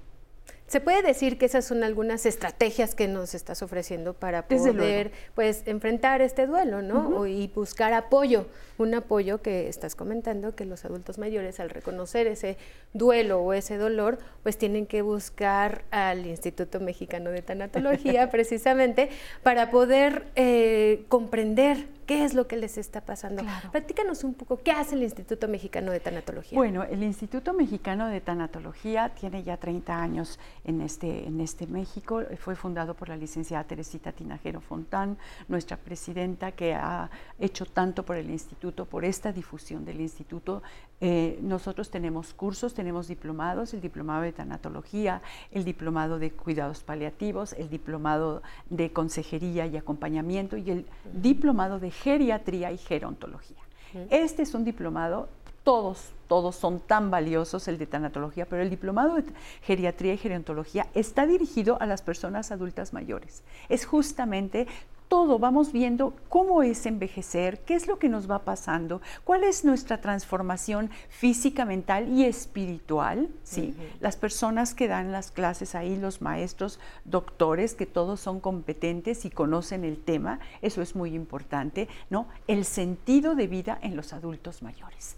Se 0.68 0.80
puede 0.80 1.02
decir 1.02 1.38
que 1.38 1.46
esas 1.46 1.66
son 1.66 1.84
algunas 1.84 2.26
estrategias 2.26 2.96
que 2.96 3.08
nos 3.08 3.36
estás 3.36 3.62
ofreciendo 3.62 4.14
para 4.14 4.48
poder 4.48 5.12
pues 5.36 5.64
enfrentar 5.66 6.22
este 6.22 6.48
duelo, 6.48 6.82
¿no? 6.82 7.28
Y 7.28 7.48
buscar 7.54 7.94
apoyo, 7.94 8.48
un 8.78 8.96
apoyo 8.96 9.42
que 9.42 9.68
estás 9.68 9.94
comentando 9.94 10.56
que 10.56 10.66
los 10.66 10.86
adultos 10.86 11.18
mayores 11.18 11.60
al 11.60 11.70
reconocer 11.70 12.28
ese 12.28 12.58
duelo 12.94 13.42
o 13.42 13.54
ese 13.54 13.78
dolor, 13.78 14.18
pues 14.42 14.58
tienen 14.58 14.88
que 14.88 15.02
buscar 15.02 15.84
al 15.92 16.26
Instituto 16.26 16.80
Mexicano 16.80 17.30
de 17.30 17.42
Tanatología 17.42 18.30
precisamente 18.32 19.10
para 19.44 19.70
poder 19.70 20.28
eh, 20.36 21.04
comprender 21.10 21.88
qué 22.06 22.24
es 22.24 22.34
lo 22.34 22.48
que 22.48 22.58
les 22.58 22.78
está 22.78 23.02
pasando. 23.02 23.44
Platícanos 23.72 24.24
un 24.24 24.34
poco, 24.34 24.58
¿qué 24.58 24.72
hace 24.72 24.96
el 24.96 25.04
Instituto 25.04 25.48
Mexicano 25.48 25.92
de 25.92 26.00
Tanatología? 26.00 26.58
Bueno, 26.58 26.84
el 26.84 27.04
Instituto 27.04 27.54
Mexicano 27.54 28.08
de 28.08 28.22
Tanatología 28.22 29.10
tiene 29.10 29.44
ya 29.44 29.58
30 29.58 30.02
años 30.02 30.40
en 30.64 30.82
este, 30.82 31.28
en 31.28 31.40
este 31.42 31.68
México. 31.68 32.24
Fue 32.40 32.56
fundado 32.56 32.94
por 32.94 33.10
la 33.10 33.18
licenciada 33.18 33.64
Teresita 33.64 34.12
Tinajero 34.12 34.62
Fontán, 34.62 35.18
nuestra 35.48 35.78
presidenta, 35.78 36.52
que 36.52 36.74
ha 36.74 37.10
hecho 37.40 37.66
tanto 37.66 38.04
por 38.04 38.18
el 38.18 38.30
instituto, 38.30 38.86
por 38.86 39.06
esta 39.06 39.32
difusión 39.32 39.86
del 39.86 40.02
instituto. 40.02 40.62
Eh, 41.02 41.38
nosotros 41.42 41.90
tenemos 41.90 42.34
cursos, 42.34 42.74
tenemos 42.74 43.08
diplomados, 43.08 43.74
el 43.74 43.82
diplomado 43.82 44.22
de 44.22 44.32
tanatología, 44.32 45.22
el 45.52 45.66
diplomado 45.66 46.18
de 46.18 46.32
cuidados 46.32 46.84
paliativos, 46.84 47.54
el 47.54 47.70
diplomado 47.70 48.42
de 48.70 48.92
consejería 48.94 49.66
y 49.68 49.76
acompañamiento 49.76 50.56
y 50.56 50.72
el 50.72 50.86
diplomado 51.14 51.80
de 51.80 51.92
geriatría 52.02 52.72
y 52.72 52.78
gerontología. 52.78 53.58
Este 54.10 54.42
es 54.42 54.54
un 54.56 54.64
diplomado, 54.64 55.30
todos, 55.64 56.12
todos 56.28 56.56
son 56.56 56.80
tan 56.80 57.12
valiosos, 57.12 57.68
el 57.68 57.78
de 57.78 57.86
tanatología, 57.86 58.46
pero 58.46 58.62
el 58.62 58.70
diplomado 58.70 59.16
de 59.16 59.24
geriatría 59.62 60.14
y 60.14 60.18
gerontología 60.18 60.88
está 60.94 61.26
dirigido 61.28 61.78
a 61.80 61.86
las 61.86 62.02
personas 62.02 62.52
adultas 62.52 62.92
mayores. 62.92 63.44
Es 63.70 63.86
justamente 63.86 64.68
todo, 65.14 65.38
vamos 65.38 65.72
viendo 65.72 66.16
cómo 66.28 66.64
es 66.64 66.88
envejecer, 66.88 67.60
qué 67.60 67.76
es 67.76 67.86
lo 67.86 68.00
que 68.00 68.10
nos 68.10 68.28
va 68.28 68.40
pasando, 68.40 69.00
cuál 69.24 69.44
es 69.44 69.64
nuestra 69.64 70.02
transformación 70.02 70.90
física, 71.08 71.66
mental 71.66 72.10
y 72.10 72.26
espiritual. 72.26 73.30
¿sí? 73.44 73.76
Las 74.00 74.18
personas 74.18 74.74
que 74.74 74.88
dan 74.88 75.12
las 75.12 75.30
clases 75.30 75.76
ahí, 75.76 75.98
los 75.98 76.24
maestros, 76.24 76.80
doctores, 77.06 77.76
que 77.76 77.86
todos 77.86 78.22
son 78.22 78.40
competentes 78.40 79.24
y 79.26 79.30
conocen 79.30 79.84
el 79.84 80.04
tema, 80.04 80.40
eso 80.64 80.82
es 80.82 80.96
muy 80.96 81.14
importante, 81.14 81.88
¿no? 82.10 82.28
El 82.48 82.66
sentido 82.66 83.36
de 83.36 83.46
vida 83.46 83.78
en 83.84 83.96
los 83.96 84.14
adultos 84.14 84.64
mayores. 84.64 85.16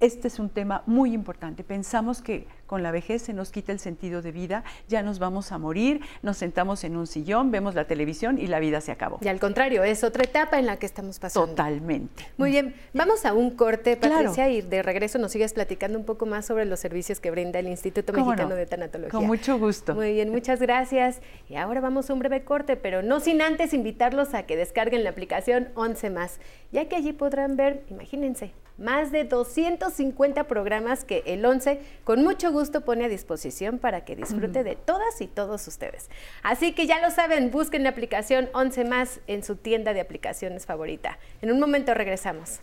Este 0.00 0.28
es 0.28 0.38
un 0.38 0.48
tema 0.48 0.84
muy 0.86 1.12
importante. 1.12 1.64
Pensamos 1.64 2.22
que 2.22 2.46
con 2.66 2.84
la 2.84 2.92
vejez 2.92 3.22
se 3.22 3.32
nos 3.32 3.50
quita 3.50 3.72
el 3.72 3.80
sentido 3.80 4.22
de 4.22 4.30
vida, 4.30 4.62
ya 4.86 5.02
nos 5.02 5.18
vamos 5.18 5.50
a 5.50 5.58
morir, 5.58 6.02
nos 6.22 6.36
sentamos 6.36 6.84
en 6.84 6.96
un 6.96 7.08
sillón, 7.08 7.50
vemos 7.50 7.74
la 7.74 7.86
televisión 7.86 8.38
y 8.38 8.46
la 8.46 8.60
vida 8.60 8.80
se 8.80 8.92
acabó. 8.92 9.18
Y 9.22 9.26
al 9.26 9.40
contrario, 9.40 9.82
es 9.82 10.04
otra 10.04 10.22
etapa 10.22 10.60
en 10.60 10.66
la 10.66 10.76
que 10.76 10.86
estamos 10.86 11.18
pasando. 11.18 11.48
Totalmente. 11.48 12.26
Muy 12.36 12.52
bien, 12.52 12.76
vamos 12.94 13.24
a 13.24 13.32
un 13.32 13.50
corte, 13.56 13.96
Patricia, 13.96 14.48
y 14.48 14.60
de 14.60 14.84
regreso 14.84 15.18
nos 15.18 15.32
sigues 15.32 15.52
platicando 15.52 15.98
un 15.98 16.04
poco 16.04 16.26
más 16.26 16.46
sobre 16.46 16.64
los 16.64 16.78
servicios 16.78 17.18
que 17.18 17.32
brinda 17.32 17.58
el 17.58 17.66
Instituto 17.66 18.12
Mexicano 18.12 18.54
de 18.54 18.66
Tanatología. 18.66 19.10
Con 19.10 19.26
mucho 19.26 19.58
gusto. 19.58 19.96
Muy 19.96 20.12
bien, 20.12 20.30
muchas 20.30 20.60
gracias. 20.60 21.20
Y 21.48 21.56
ahora 21.56 21.80
vamos 21.80 22.08
a 22.08 22.12
un 22.12 22.20
breve 22.20 22.44
corte, 22.44 22.76
pero 22.76 23.02
no 23.02 23.18
sin 23.18 23.42
antes 23.42 23.74
invitarlos 23.74 24.34
a 24.34 24.44
que 24.44 24.56
descarguen 24.56 25.02
la 25.02 25.10
aplicación 25.10 25.70
11 25.74 26.10
más, 26.10 26.38
ya 26.70 26.88
que 26.88 26.94
allí 26.94 27.12
podrán 27.12 27.56
ver, 27.56 27.82
imagínense, 27.88 28.52
más 28.78 29.12
de 29.12 29.24
250 29.24 30.44
programas 30.44 31.04
que 31.04 31.22
el 31.26 31.44
11 31.44 31.80
con 32.04 32.22
mucho 32.22 32.52
gusto 32.52 32.82
pone 32.82 33.04
a 33.04 33.08
disposición 33.08 33.78
para 33.78 34.04
que 34.04 34.16
disfrute 34.16 34.64
de 34.64 34.76
todas 34.76 35.20
y 35.20 35.26
todos 35.26 35.66
ustedes. 35.68 36.08
Así 36.42 36.72
que 36.72 36.86
ya 36.86 37.00
lo 37.00 37.10
saben, 37.10 37.50
busquen 37.50 37.82
la 37.82 37.90
aplicación 37.90 38.48
11 38.54 38.84
más 38.84 39.20
en 39.26 39.42
su 39.42 39.56
tienda 39.56 39.92
de 39.92 40.00
aplicaciones 40.00 40.66
favorita. 40.66 41.18
En 41.42 41.52
un 41.52 41.60
momento 41.60 41.92
regresamos. 41.94 42.60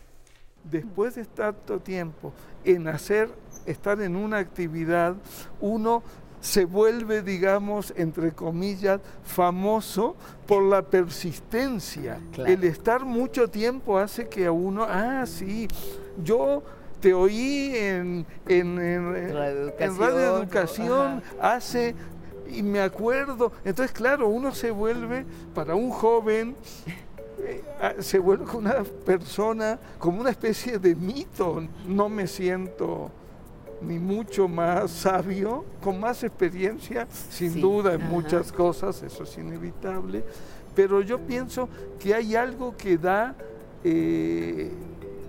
Después 0.64 1.16
de 1.16 1.26
tanto 1.26 1.80
tiempo 1.80 2.34
en 2.64 2.88
hacer, 2.88 3.30
estar 3.68 4.02
en 4.02 4.16
una 4.16 4.40
actividad, 4.40 5.16
uno 5.62 6.02
se 6.46 6.64
vuelve, 6.64 7.24
digamos, 7.24 7.92
entre 7.98 8.32
comillas, 8.32 9.02
famoso 9.24 10.16
por 10.46 10.62
la 10.62 10.84
persistencia. 10.84 12.20
El 12.38 12.64
estar 12.64 13.04
mucho 13.04 13.50
tiempo 13.50 13.98
hace 13.98 14.30
que 14.30 14.46
a 14.46 14.52
uno, 14.52 14.86
ah, 14.88 15.26
sí, 15.26 15.68
yo 16.24 16.62
te 17.02 17.16
oí 17.16 17.72
en, 17.76 18.28
en, 18.48 18.80
en, 18.80 19.98
Radio 19.98 20.38
Educación 20.38 21.24
hace, 21.42 21.96
y 22.48 22.62
me 22.62 22.80
acuerdo, 22.80 23.52
entonces 23.66 23.92
claro, 23.92 24.28
uno 24.28 24.54
se 24.54 24.70
vuelve, 24.70 25.26
para 25.56 25.74
un 25.74 25.90
joven, 25.90 26.56
eh, 27.40 27.64
se 28.00 28.20
vuelve 28.20 28.46
una 28.56 28.84
persona 29.04 29.80
como 29.98 30.22
una 30.22 30.30
especie 30.30 30.78
de 30.78 30.96
mito, 30.96 31.64
no 31.88 32.08
me 32.08 32.28
siento 32.28 33.10
ni 33.88 34.00
mucho 34.00 34.48
más 34.48 34.92
sabio, 34.92 35.66
con 35.82 36.00
más 36.00 36.24
experiencia, 36.24 37.08
sin 37.30 37.62
duda 37.62 37.94
en 37.94 38.08
muchas 38.08 38.52
cosas, 38.52 39.02
eso 39.04 39.24
es 39.24 39.38
inevitable, 39.38 40.24
pero 40.76 41.02
yo 41.02 41.20
pienso 41.20 41.70
que 42.00 42.14
hay 42.14 42.36
algo 42.36 42.76
que 42.76 42.98
da 42.98 43.36
eh, 43.84 44.72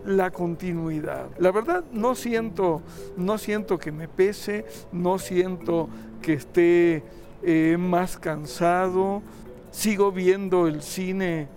la 0.04 0.30
continuidad. 0.30 1.26
La 1.38 1.50
verdad 1.50 1.84
no 1.92 2.14
siento, 2.14 2.82
no 3.16 3.38
siento 3.38 3.78
que 3.78 3.92
me 3.92 4.08
pese, 4.08 4.64
no 4.92 5.18
siento 5.18 5.88
que 6.22 6.34
esté 6.34 7.02
eh, 7.42 7.76
más 7.78 8.16
cansado, 8.16 9.22
sigo 9.70 10.10
viendo 10.12 10.66
el 10.66 10.82
cine 10.82 11.48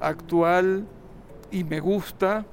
actual 0.00 0.86
y 1.50 1.64
me 1.64 1.80
gusta, 1.80 2.46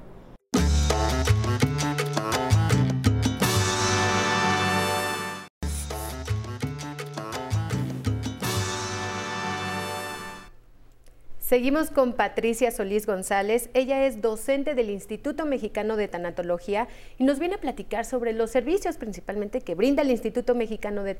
Seguimos 11.52 11.90
con 11.90 12.14
Patricia 12.14 12.70
Solís 12.70 13.04
González. 13.04 13.68
Ella 13.74 14.06
es 14.06 14.22
docente 14.22 14.74
del 14.74 14.88
Instituto 14.88 15.44
Mexicano 15.44 15.96
de 15.96 16.08
Tanatología 16.08 16.88
y 17.18 17.24
nos 17.24 17.38
viene 17.38 17.56
a 17.56 17.60
platicar 17.60 18.06
sobre 18.06 18.32
los 18.32 18.50
servicios 18.50 18.96
principalmente 18.96 19.60
que 19.60 19.74
brinda 19.74 20.00
el 20.00 20.10
Instituto 20.10 20.54
Mexicano 20.54 21.02
de, 21.04 21.14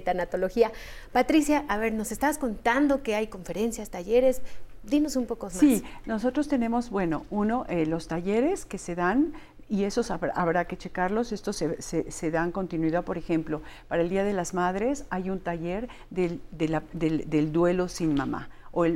Tanatología. 0.00 0.72
Patricia, 1.12 1.64
a 1.68 1.78
ver, 1.78 1.92
nos 1.92 2.10
estabas 2.10 2.36
contando 2.36 3.04
que 3.04 3.14
hay 3.14 3.28
conferencias, 3.28 3.90
talleres. 3.90 4.42
Dinos 4.82 5.14
un 5.14 5.26
poco 5.26 5.46
más. 5.46 5.54
Sí, 5.54 5.84
nosotros 6.04 6.48
tenemos, 6.48 6.90
bueno, 6.90 7.24
uno, 7.30 7.64
eh, 7.68 7.86
los 7.86 8.08
talleres 8.08 8.66
que 8.66 8.78
se 8.78 8.96
dan 8.96 9.34
y 9.68 9.84
esos 9.84 10.10
habrá, 10.10 10.64
que 10.64 10.76
checarlos. 10.76 11.30
Estos 11.30 11.62
se, 11.78 12.30
dan 12.32 12.50
continuidad, 12.50 13.04
por 13.04 13.16
ejemplo, 13.16 13.62
para 13.86 14.02
el 14.02 14.08
Día 14.08 14.24
de 14.24 14.32
las 14.32 14.52
Madres 14.52 15.04
hay 15.10 15.30
un 15.30 15.38
taller 15.38 15.88
del, 16.10 16.40
del 16.50 17.52
duelo 17.52 17.86
sin 17.86 18.14
mamá 18.16 18.48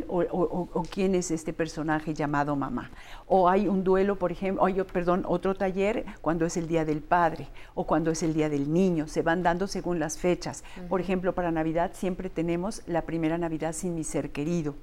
o, 0.08 0.82
quién 0.90 1.14
es 1.14 1.30
este 1.30 1.52
personaje 1.52 2.14
llamado 2.14 2.56
mamá. 2.56 2.90
O 3.26 3.48
hay 3.48 3.68
un 3.68 3.84
duelo, 3.84 4.16
por 4.16 4.32
ejemplo, 4.32 4.64
hay, 4.64 4.74
perdón, 4.84 5.24
otro 5.26 5.54
taller 5.54 6.04
cuando 6.20 6.46
es 6.46 6.56
el 6.56 6.68
Día 6.68 6.84
del 6.84 7.00
Padre 7.00 7.48
o 7.74 7.86
cuando 7.86 8.10
es 8.10 8.22
el 8.22 8.34
Día 8.34 8.48
del 8.48 8.72
Niño. 8.72 9.08
Se 9.08 9.22
van 9.22 9.42
dando 9.42 9.66
según 9.66 9.98
las 9.98 10.18
fechas. 10.18 10.64
Por 10.88 11.00
ejemplo, 11.00 11.34
para 11.34 11.50
Navidad 11.50 11.92
siempre 11.94 12.30
tenemos 12.30 12.82
la 12.86 13.02
primera 13.02 13.38
Navidad 13.38 13.72
sin 13.72 13.94
mi 13.94 14.04
ser 14.04 14.30
querido. 14.30 14.74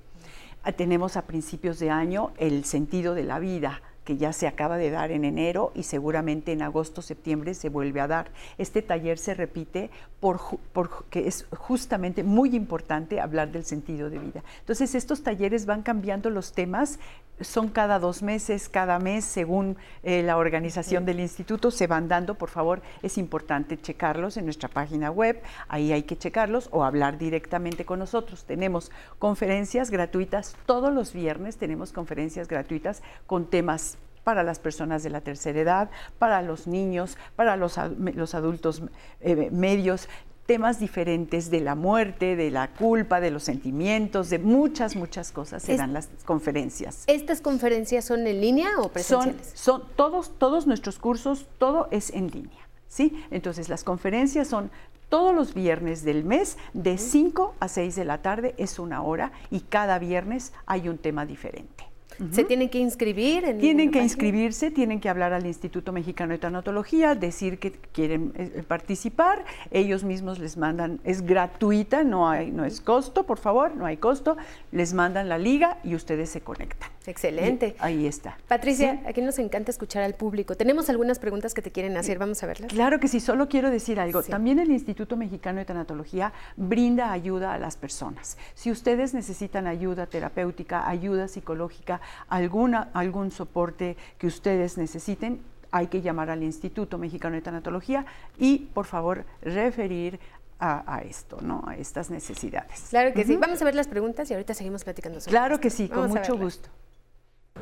Ah, 0.63 0.73
tenemos 0.73 1.15
a 1.15 1.21
principios 1.21 1.79
de 1.79 1.89
año 1.89 2.31
el 2.37 2.65
sentido 2.65 3.15
de 3.15 3.23
la 3.23 3.39
vida 3.39 3.81
que 4.09 4.17
ya 4.17 4.33
se 4.33 4.47
acaba 4.47 4.77
de 4.77 4.89
dar 4.89 5.11
en 5.11 5.23
enero 5.23 5.71
y 5.75 5.83
seguramente 5.83 6.51
en 6.51 6.63
agosto, 6.63 7.03
septiembre 7.03 7.53
se 7.53 7.69
vuelve 7.69 8.01
a 8.01 8.07
dar. 8.07 8.31
Este 8.57 8.81
taller 8.81 9.19
se 9.19 9.35
repite 9.35 9.91
porque 10.19 11.27
es 11.27 11.45
justamente 11.51 12.23
muy 12.23 12.55
importante 12.55 13.21
hablar 13.21 13.51
del 13.51 13.65
sentido 13.65 14.09
de 14.09 14.17
vida. 14.17 14.43
Entonces 14.61 14.95
estos 14.95 15.21
talleres 15.21 15.67
van 15.67 15.83
cambiando 15.83 16.31
los 16.31 16.53
temas, 16.53 16.97
son 17.41 17.69
cada 17.69 17.99
dos 17.99 18.21
meses, 18.23 18.69
cada 18.69 18.99
mes, 18.99 19.25
según 19.25 19.77
eh, 20.03 20.23
la 20.23 20.37
organización 20.37 21.05
del 21.05 21.19
instituto, 21.19 21.71
se 21.71 21.87
van 21.87 22.07
dando, 22.07 22.35
por 22.35 22.49
favor, 22.49 22.81
es 23.01 23.17
importante 23.17 23.79
checarlos 23.79 24.37
en 24.37 24.45
nuestra 24.45 24.69
página 24.69 25.11
web, 25.11 25.41
ahí 25.67 25.91
hay 25.91 26.03
que 26.03 26.17
checarlos 26.17 26.69
o 26.71 26.83
hablar 26.83 27.17
directamente 27.17 27.85
con 27.85 27.99
nosotros. 27.99 28.43
Tenemos 28.45 28.91
conferencias 29.17 29.91
gratuitas 29.91 30.55
todos 30.65 30.93
los 30.93 31.13
viernes, 31.13 31.57
tenemos 31.57 31.91
conferencias 31.91 32.47
gratuitas 32.47 33.01
con 33.27 33.45
temas 33.45 33.97
para 34.23 34.43
las 34.43 34.59
personas 34.59 35.01
de 35.01 35.09
la 35.09 35.21
tercera 35.21 35.59
edad, 35.59 35.89
para 36.19 36.41
los 36.41 36.67
niños, 36.67 37.17
para 37.35 37.55
los, 37.55 37.79
los 38.13 38.35
adultos 38.35 38.83
eh, 39.21 39.49
medios, 39.51 40.07
temas 40.49 40.79
diferentes 40.79 41.51
de 41.51 41.59
la 41.59 41.75
muerte, 41.75 42.35
de 42.35 42.49
la 42.49 42.69
culpa, 42.69 43.19
de 43.19 43.29
los 43.29 43.43
sentimientos, 43.43 44.31
de 44.31 44.39
muchas, 44.39 44.95
muchas 44.95 45.31
cosas 45.31 45.61
se 45.61 45.77
dan 45.77 45.93
las 45.93 46.09
conferencias. 46.25 47.03
¿Estas 47.05 47.39
conferencias 47.39 48.05
son 48.05 48.25
en 48.25 48.41
línea 48.41 48.69
o 48.79 48.89
presenciales? 48.89 49.51
Son, 49.53 49.81
son 49.81 49.89
todos, 49.95 50.31
todos 50.39 50.65
nuestros 50.65 50.97
cursos, 50.97 51.45
todo 51.59 51.87
es 51.91 52.09
en 52.09 52.31
línea. 52.31 52.67
¿sí? 52.87 53.23
Entonces 53.29 53.69
las 53.69 53.83
conferencias 53.83 54.47
son 54.47 54.71
todos 55.07 55.35
los 55.35 55.53
viernes 55.53 56.03
del 56.03 56.23
mes 56.23 56.57
de 56.73 56.97
5 56.97 57.53
a 57.59 57.67
6 57.67 57.95
de 57.95 58.05
la 58.05 58.23
tarde, 58.23 58.55
es 58.57 58.79
una 58.79 59.03
hora 59.03 59.31
y 59.51 59.59
cada 59.59 59.99
viernes 59.99 60.51
hay 60.65 60.89
un 60.89 60.97
tema 60.97 61.27
diferente. 61.27 61.88
¿Se 62.31 62.43
tienen 62.43 62.69
que 62.69 62.79
inscribir? 62.79 63.45
En 63.45 63.59
tienen 63.59 63.91
que 63.91 64.01
inscribirse, 64.01 64.71
tienen 64.71 64.99
que 64.99 65.09
hablar 65.09 65.33
al 65.33 65.45
Instituto 65.45 65.91
Mexicano 65.91 66.33
de 66.33 66.39
Tanatología, 66.39 67.15
decir 67.15 67.59
que 67.59 67.71
quieren 67.71 68.33
eh, 68.35 68.63
participar. 68.67 69.45
Ellos 69.71 70.03
mismos 70.03 70.39
les 70.39 70.57
mandan, 70.57 70.99
es 71.03 71.21
gratuita, 71.21 72.03
no, 72.03 72.29
hay, 72.29 72.51
no 72.51 72.65
es 72.65 72.81
costo, 72.81 73.25
por 73.25 73.39
favor, 73.39 73.75
no 73.75 73.85
hay 73.85 73.97
costo. 73.97 74.37
Les 74.71 74.93
mandan 74.93 75.29
la 75.29 75.37
liga 75.37 75.77
y 75.83 75.95
ustedes 75.95 76.29
se 76.29 76.41
conectan. 76.41 76.89
Excelente. 77.07 77.75
ahí 77.79 78.05
está. 78.05 78.37
Patricia, 78.47 79.01
aquí 79.07 79.21
nos 79.21 79.39
encanta 79.39 79.71
escuchar 79.71 80.03
al 80.03 80.13
público. 80.13 80.55
Tenemos 80.55 80.89
algunas 80.89 81.17
preguntas 81.17 81.53
que 81.53 81.61
te 81.61 81.71
quieren 81.71 81.97
hacer, 81.97 82.19
vamos 82.19 82.43
a 82.43 82.47
verlas. 82.47 82.71
Claro 82.71 82.99
que 82.99 83.07
sí, 83.07 83.19
solo 83.19 83.49
quiero 83.49 83.71
decir 83.71 83.99
algo. 83.99 84.21
También 84.21 84.59
el 84.59 84.69
Instituto 84.69 85.17
Mexicano 85.17 85.59
de 85.59 85.65
Tanatología 85.65 86.33
brinda 86.55 87.11
ayuda 87.11 87.53
a 87.53 87.57
las 87.57 87.77
personas. 87.77 88.37
Si 88.53 88.69
ustedes 88.69 89.13
necesitan 89.13 89.65
ayuda 89.65 90.05
terapéutica, 90.05 90.87
ayuda 90.87 91.27
psicológica, 91.27 92.01
alguna, 92.27 92.89
algún 92.93 93.31
soporte 93.31 93.97
que 94.17 94.27
ustedes 94.27 94.77
necesiten, 94.77 95.41
hay 95.71 95.87
que 95.87 96.01
llamar 96.01 96.29
al 96.29 96.43
Instituto 96.43 96.97
Mexicano 96.97 97.35
de 97.35 97.41
Tanatología 97.41 98.05
y, 98.37 98.69
por 98.73 98.85
favor, 98.85 99.25
referir 99.41 100.19
a, 100.59 101.01
esto, 101.05 101.37
¿no? 101.41 101.63
A 101.65 101.77
estas 101.77 102.09
necesidades. 102.09 102.87
Claro 102.89 103.13
que 103.13 103.23
sí. 103.23 103.37
Vamos 103.37 103.61
a 103.61 103.65
ver 103.65 103.75
las 103.75 103.87
preguntas 103.87 104.29
y 104.29 104.33
ahorita 104.33 104.53
seguimos 104.53 104.83
platicando 104.83 105.21
sobre 105.21 105.31
Claro 105.31 105.59
que 105.59 105.69
sí, 105.69 105.87
con 105.87 106.09
mucho 106.09 106.37
gusto. 106.37 106.69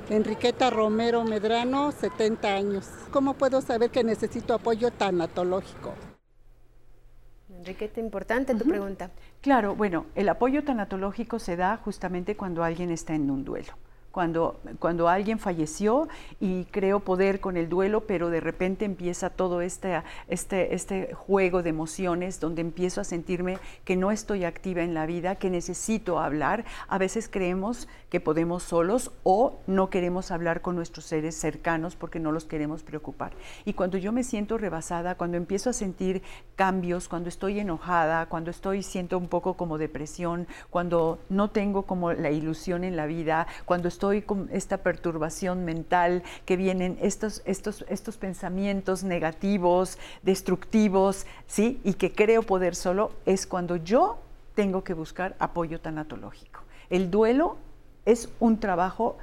Enriqueta 0.09 0.69
Romero 0.69 1.23
Medrano, 1.23 1.91
70 1.91 2.47
años. 2.55 2.89
¿Cómo 3.11 3.35
puedo 3.35 3.61
saber 3.61 3.91
que 3.91 4.03
necesito 4.03 4.53
apoyo 4.53 4.91
tanatológico? 4.91 5.93
Enriqueta, 7.49 7.99
importante 7.99 8.55
tu 8.55 8.65
pregunta. 8.65 9.11
Claro, 9.41 9.75
bueno, 9.75 10.07
el 10.15 10.29
apoyo 10.29 10.63
tanatológico 10.63 11.37
se 11.37 11.55
da 11.55 11.77
justamente 11.77 12.35
cuando 12.35 12.63
alguien 12.63 12.89
está 12.89 13.13
en 13.13 13.29
un 13.29 13.43
duelo 13.43 13.73
cuando, 14.17 14.59
cuando 14.79 15.09
alguien 15.09 15.37
falleció 15.37 16.07
y 16.39 16.65
creo 16.71 17.01
poder 17.01 17.39
con 17.39 17.55
el 17.55 17.69
duelo, 17.69 18.07
pero 18.07 18.31
de 18.31 18.39
repente 18.39 18.83
empieza 18.83 19.29
todo 19.29 19.61
este, 19.61 20.01
este, 20.27 20.73
este 20.73 21.13
juego 21.13 21.61
de 21.61 21.69
emociones 21.69 22.39
donde 22.39 22.61
empiezo 22.61 22.99
a 22.99 23.03
sentirme 23.03 23.59
que 23.85 23.95
no 23.95 24.09
estoy 24.09 24.43
activa 24.43 24.81
en 24.81 24.95
la 24.95 25.05
vida, 25.05 25.35
que 25.35 25.51
necesito 25.51 26.17
hablar. 26.17 26.65
A 26.87 26.97
veces 26.97 27.29
creemos 27.29 27.87
que 28.09 28.19
podemos 28.19 28.63
solos 28.63 29.11
o 29.21 29.59
no 29.67 29.91
queremos 29.91 30.31
hablar 30.31 30.61
con 30.61 30.75
nuestros 30.75 31.05
seres 31.05 31.35
cercanos 31.35 31.95
porque 31.95 32.19
no 32.19 32.31
los 32.31 32.45
queremos 32.45 32.81
preocupar. 32.81 33.33
Y 33.65 33.73
cuando 33.73 33.99
yo 33.99 34.11
me 34.11 34.23
siento 34.23 34.57
rebasada, 34.57 35.13
cuando 35.13 35.37
empiezo 35.37 35.69
a 35.69 35.73
sentir 35.73 36.23
cambios, 36.55 37.07
cuando 37.07 37.29
estoy 37.29 37.59
enojada, 37.59 38.25
cuando 38.25 38.49
estoy 38.49 38.81
siento 38.81 39.15
un 39.19 39.27
poco 39.27 39.53
como 39.53 39.77
depresión, 39.77 40.47
cuando 40.71 41.19
no 41.29 41.51
tengo 41.51 41.83
como 41.83 42.13
la 42.13 42.31
ilusión 42.31 42.83
en 42.83 42.95
la 42.95 43.05
vida, 43.05 43.45
cuando 43.65 43.87
estoy 43.89 44.06
con 44.21 44.49
esta 44.51 44.77
perturbación 44.77 45.65
mental, 45.65 46.23
que 46.45 46.57
vienen 46.57 46.97
estos, 47.01 47.41
estos, 47.45 47.85
estos 47.89 48.17
pensamientos 48.17 49.03
negativos, 49.03 49.97
destructivos, 50.23 51.25
¿sí? 51.45 51.79
Y 51.83 51.93
que 51.93 52.11
creo 52.11 52.43
poder 52.43 52.75
solo, 52.75 53.11
es 53.25 53.47
cuando 53.47 53.75
yo 53.75 54.19
tengo 54.55 54.83
que 54.83 54.93
buscar 54.93 55.35
apoyo 55.39 55.79
tanatológico. 55.79 56.61
El 56.89 57.11
duelo 57.11 57.57
es 58.05 58.29
un 58.39 58.59
trabajo 58.59 59.17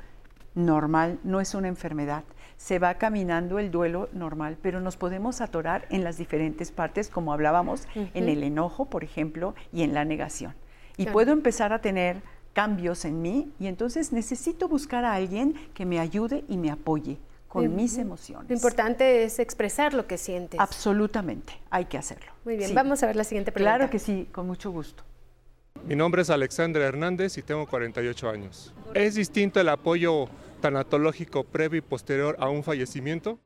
normal, 0.54 1.18
no 1.24 1.40
es 1.40 1.54
una 1.54 1.68
enfermedad. 1.68 2.24
Se 2.56 2.78
va 2.78 2.94
caminando 2.94 3.58
el 3.58 3.70
duelo 3.70 4.08
normal, 4.12 4.56
pero 4.62 4.80
nos 4.80 4.96
podemos 4.96 5.40
atorar 5.40 5.86
en 5.90 6.04
las 6.04 6.16
diferentes 6.16 6.70
partes, 6.70 7.08
como 7.08 7.32
hablábamos, 7.32 7.88
en 7.94 8.28
el 8.28 8.42
enojo, 8.42 8.84
por 8.84 9.02
ejemplo, 9.02 9.54
y 9.72 9.82
en 9.82 9.92
la 9.92 10.04
negación. 10.04 10.54
Y 10.96 11.06
puedo 11.06 11.32
empezar 11.32 11.72
a 11.72 11.80
tener 11.80 12.22
cambios 12.54 13.04
en 13.04 13.20
mí 13.20 13.52
y 13.60 13.66
entonces 13.66 14.12
necesito 14.12 14.68
buscar 14.68 15.04
a 15.04 15.12
alguien 15.12 15.54
que 15.74 15.84
me 15.84 16.00
ayude 16.00 16.44
y 16.48 16.56
me 16.56 16.70
apoye 16.70 17.18
con 17.48 17.76
mis 17.76 17.98
emociones. 17.98 18.48
Lo 18.48 18.56
importante 18.56 19.24
es 19.24 19.38
expresar 19.38 19.94
lo 19.94 20.06
que 20.06 20.18
sientes. 20.18 20.58
Absolutamente, 20.58 21.52
hay 21.70 21.84
que 21.84 21.98
hacerlo. 21.98 22.32
Muy 22.44 22.56
bien, 22.56 22.74
vamos 22.74 23.02
a 23.02 23.06
ver 23.06 23.16
la 23.16 23.24
siguiente 23.24 23.52
pregunta. 23.52 23.76
Claro 23.76 23.90
que 23.90 23.98
sí, 23.98 24.28
con 24.32 24.46
mucho 24.46 24.70
gusto. 24.70 25.04
Mi 25.86 25.94
nombre 25.94 26.22
es 26.22 26.30
Alexandra 26.30 26.84
Hernández 26.84 27.36
y 27.36 27.42
tengo 27.42 27.66
48 27.66 28.30
años. 28.30 28.72
¿Es 28.94 29.14
distinto 29.16 29.60
el 29.60 29.68
apoyo 29.68 30.28
tanatológico 30.60 31.44
previo 31.44 31.78
y 31.78 31.82
posterior 31.82 32.36
a 32.38 32.48
un 32.48 32.64
fallecimiento? 32.64 33.38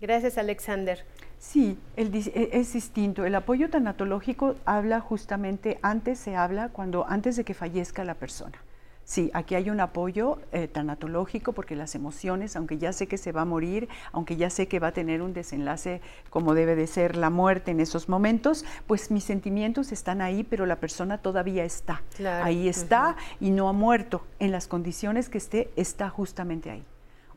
Gracias, 0.00 0.36
Alexander. 0.36 1.04
Sí, 1.42 1.76
e, 1.96 2.50
es 2.52 2.72
distinto. 2.72 3.24
El 3.24 3.34
apoyo 3.34 3.68
tanatológico 3.68 4.54
habla 4.64 5.00
justamente, 5.00 5.80
antes 5.82 6.20
se 6.20 6.36
habla 6.36 6.68
cuando, 6.68 7.04
antes 7.08 7.34
de 7.34 7.42
que 7.42 7.52
fallezca 7.52 8.04
la 8.04 8.14
persona. 8.14 8.62
Sí, 9.04 9.28
aquí 9.34 9.56
hay 9.56 9.68
un 9.68 9.80
apoyo 9.80 10.38
eh, 10.52 10.68
tanatológico 10.68 11.52
porque 11.52 11.74
las 11.74 11.96
emociones, 11.96 12.54
aunque 12.54 12.78
ya 12.78 12.92
sé 12.92 13.08
que 13.08 13.18
se 13.18 13.32
va 13.32 13.40
a 13.40 13.44
morir, 13.44 13.88
aunque 14.12 14.36
ya 14.36 14.50
sé 14.50 14.68
que 14.68 14.78
va 14.78 14.88
a 14.88 14.92
tener 14.92 15.20
un 15.20 15.34
desenlace 15.34 16.00
como 16.30 16.54
debe 16.54 16.76
de 16.76 16.86
ser 16.86 17.16
la 17.16 17.28
muerte 17.28 17.72
en 17.72 17.80
esos 17.80 18.08
momentos, 18.08 18.64
pues 18.86 19.10
mis 19.10 19.24
sentimientos 19.24 19.90
están 19.90 20.22
ahí, 20.22 20.44
pero 20.44 20.64
la 20.64 20.76
persona 20.76 21.18
todavía 21.18 21.64
está. 21.64 22.02
ahí 22.44 22.68
está 22.68 23.16
y 23.40 23.50
no 23.50 23.68
ha 23.68 23.72
muerto. 23.72 24.24
En 24.38 24.52
las 24.52 24.68
condiciones 24.68 25.28
que 25.28 25.38
esté, 25.38 25.72
está 25.74 26.08
justamente 26.08 26.70
ahí. 26.70 26.84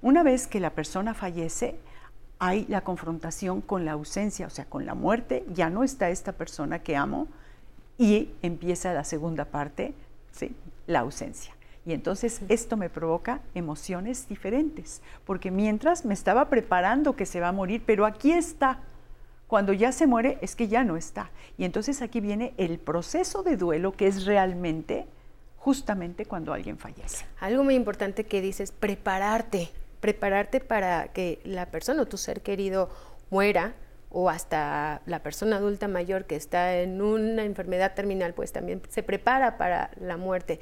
Una 0.03 0.21
vez 0.21 0.45
que 0.45 0.59
la 0.59 0.69
persona 0.69 1.15
fallece, 1.15 1.79
hay 2.39 2.65
la 2.67 2.81
confrontación 2.81 3.61
con 3.61 3.85
la 3.85 3.93
ausencia, 3.93 4.47
o 4.47 4.49
sea, 4.49 4.65
con 4.65 4.85
la 4.85 4.93
muerte, 4.93 5.45
ya 5.53 5.69
no 5.69 5.83
está 5.83 6.09
esta 6.09 6.33
persona 6.33 6.79
que 6.79 6.95
amo 6.95 7.27
y 7.97 8.29
empieza 8.41 8.93
la 8.93 9.03
segunda 9.03 9.45
parte, 9.45 9.93
¿sí? 10.31 10.55
la 10.87 10.99
ausencia. 10.99 11.55
Y 11.85 11.93
entonces 11.93 12.41
esto 12.49 12.77
me 12.77 12.89
provoca 12.89 13.41
emociones 13.53 14.27
diferentes, 14.27 15.01
porque 15.23 15.51
mientras 15.51 16.03
me 16.03 16.13
estaba 16.13 16.49
preparando 16.49 17.15
que 17.15 17.25
se 17.25 17.39
va 17.39 17.49
a 17.49 17.53
morir, 17.53 17.83
pero 17.85 18.05
aquí 18.05 18.31
está. 18.31 18.79
Cuando 19.47 19.73
ya 19.73 19.91
se 19.91 20.07
muere 20.07 20.39
es 20.41 20.55
que 20.55 20.67
ya 20.67 20.83
no 20.83 20.97
está. 20.97 21.29
Y 21.57 21.65
entonces 21.65 22.01
aquí 22.01 22.19
viene 22.19 22.53
el 22.57 22.79
proceso 22.79 23.43
de 23.43 23.57
duelo 23.57 23.91
que 23.91 24.07
es 24.07 24.25
realmente 24.25 25.05
justamente 25.57 26.25
cuando 26.25 26.53
alguien 26.53 26.79
fallece. 26.79 27.25
Algo 27.39 27.63
muy 27.63 27.75
importante 27.75 28.25
que 28.25 28.41
dices, 28.41 28.71
prepararte 28.71 29.69
prepararte 30.05 30.59
para 30.59 31.07
que 31.07 31.39
la 31.45 31.65
persona 31.71 32.03
o 32.03 32.05
tu 32.05 32.17
ser 32.17 32.41
querido 32.41 32.89
muera 33.31 33.73
o 34.11 34.29
hasta 34.29 35.01
la 35.07 35.23
persona 35.23 35.55
adulta 35.55 35.87
mayor 35.87 36.25
que 36.25 36.35
está 36.35 36.75
en 36.75 37.01
una 37.01 37.43
enfermedad 37.43 37.95
terminal, 37.95 38.35
pues 38.35 38.51
también 38.51 38.83
se 38.87 39.01
prepara 39.01 39.57
para 39.57 39.89
la 39.99 40.15
muerte. 40.15 40.59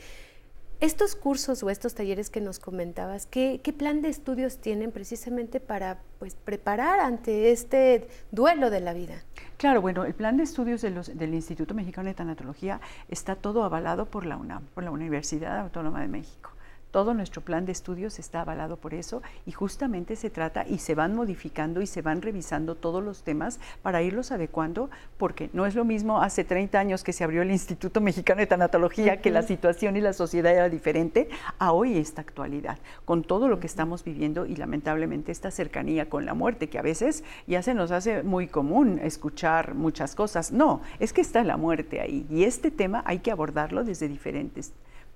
Estos 0.79 1.17
cursos 1.17 1.61
o 1.61 1.69
estos 1.69 1.93
talleres 1.93 2.29
que 2.29 2.39
nos 2.39 2.59
comentabas, 2.59 3.25
¿qué, 3.25 3.59
plan 3.77 4.01
de 4.01 4.07
estudios 4.07 4.59
tienen 4.59 4.93
precisamente 4.93 5.59
para 5.59 5.99
pues, 6.19 6.35
preparar 6.35 7.01
ante 7.01 7.51
este 7.51 8.07
duelo 8.31 8.69
de 8.69 8.79
la 8.79 8.93
vida? 8.93 9.23
Claro, 9.57 9.81
bueno, 9.81 10.05
el 10.05 10.13
plan 10.13 10.37
de 10.37 10.43
estudios 10.43 10.81
del 10.81 11.33
Instituto 11.33 11.73
Mexicano 11.73 12.07
de 12.07 12.15
Tanatología 12.15 12.79
está 13.09 13.35
todo 13.35 13.65
avalado 13.65 14.05
por 14.05 14.25
la 14.25 14.37
UNAM, 14.37 14.63
por 14.73 14.85
la 14.85 14.91
Universidad 14.91 15.59
Autónoma 15.59 15.99
de 16.01 16.07
México. 16.07 16.52
Todo 16.93 17.15
nuestro 17.15 17.41
plan 17.41 17.65
de 17.65 17.71
estudios 17.71 18.19
está 18.19 18.41
avalado 18.41 18.77
por 18.77 18.93
eso 18.93 19.23
y 19.47 19.51
justamente 19.51 20.15
se 20.15 20.29
trata 20.29 20.63
y 20.67 20.77
se 20.77 20.93
van 20.93 21.15
modificando 21.15 21.81
y 21.81 21.87
se 21.87 22.03
van 22.03 22.21
revisando 22.21 22.75
todos 22.75 23.03
los 23.03 23.23
temas 23.23 23.59
para 23.81 24.03
irlos 24.03 24.31
adecuando, 24.31 24.91
porque 25.17 25.49
no 25.53 25.65
es 25.65 25.73
lo 25.73 25.85
mismo 25.85 26.21
hace 26.21 26.43
30 26.43 26.77
años 26.77 27.03
que 27.03 27.11
se 27.11 27.23
abrió 27.23 27.41
el 27.41 27.49
Instituto 27.49 27.99
Mexicano 27.99 28.41
de 28.41 28.45
Tanatología, 28.45 29.21
que 29.21 29.31
la 29.31 29.41
situación 29.41 29.97
y 29.97 30.01
la 30.01 30.13
sociedad 30.13 30.53
era 30.53 30.69
diferente, 30.69 31.29
a 31.57 31.71
hoy 31.71 31.97
esta 31.97 32.21
actualidad, 32.21 32.77
con 33.05 33.23
todo 33.23 33.47
lo 33.47 33.59
que 33.59 33.65
estamos 33.65 34.03
viviendo 34.03 34.45
y 34.45 34.55
lamentablemente 34.55 35.31
esta 35.31 35.49
cercanía 35.49 36.11
con 36.11 36.27
la 36.27 36.35
muerte, 36.35 36.69
que 36.69 36.77
a 36.77 36.83
veces 36.83 37.23
ya 37.47 37.63
se 37.63 37.73
nos 37.73 37.89
hace 37.89 38.21
muy 38.21 38.45
común 38.45 38.99
escuchar 39.01 39.73
muchas 39.73 40.13
cosas. 40.13 40.51
No, 40.51 40.83
es 40.99 41.11
que 41.11 41.21
está 41.21 41.43
la 41.43 41.57
muerte 41.57 42.01
ahí 42.01 42.27
y 42.29 42.43
este 42.43 42.69
tema 42.69 43.01
hay 43.07 43.17
que 43.17 43.31
abordarlo 43.31 43.83
desde 43.83 44.07
diferentes 44.07 44.73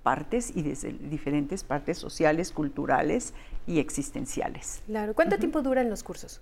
partes 0.07 0.55
y 0.55 0.61
desde 0.61 0.93
diferentes 0.93 1.65
partes 1.65 1.97
sociales, 1.97 2.53
culturales 2.53 3.33
y 3.65 3.79
existenciales. 3.79 4.81
Claro. 4.85 5.13
¿Cuánto 5.13 5.37
tiempo 5.37 5.61
duran 5.61 5.89
los 5.89 6.01
cursos? 6.01 6.39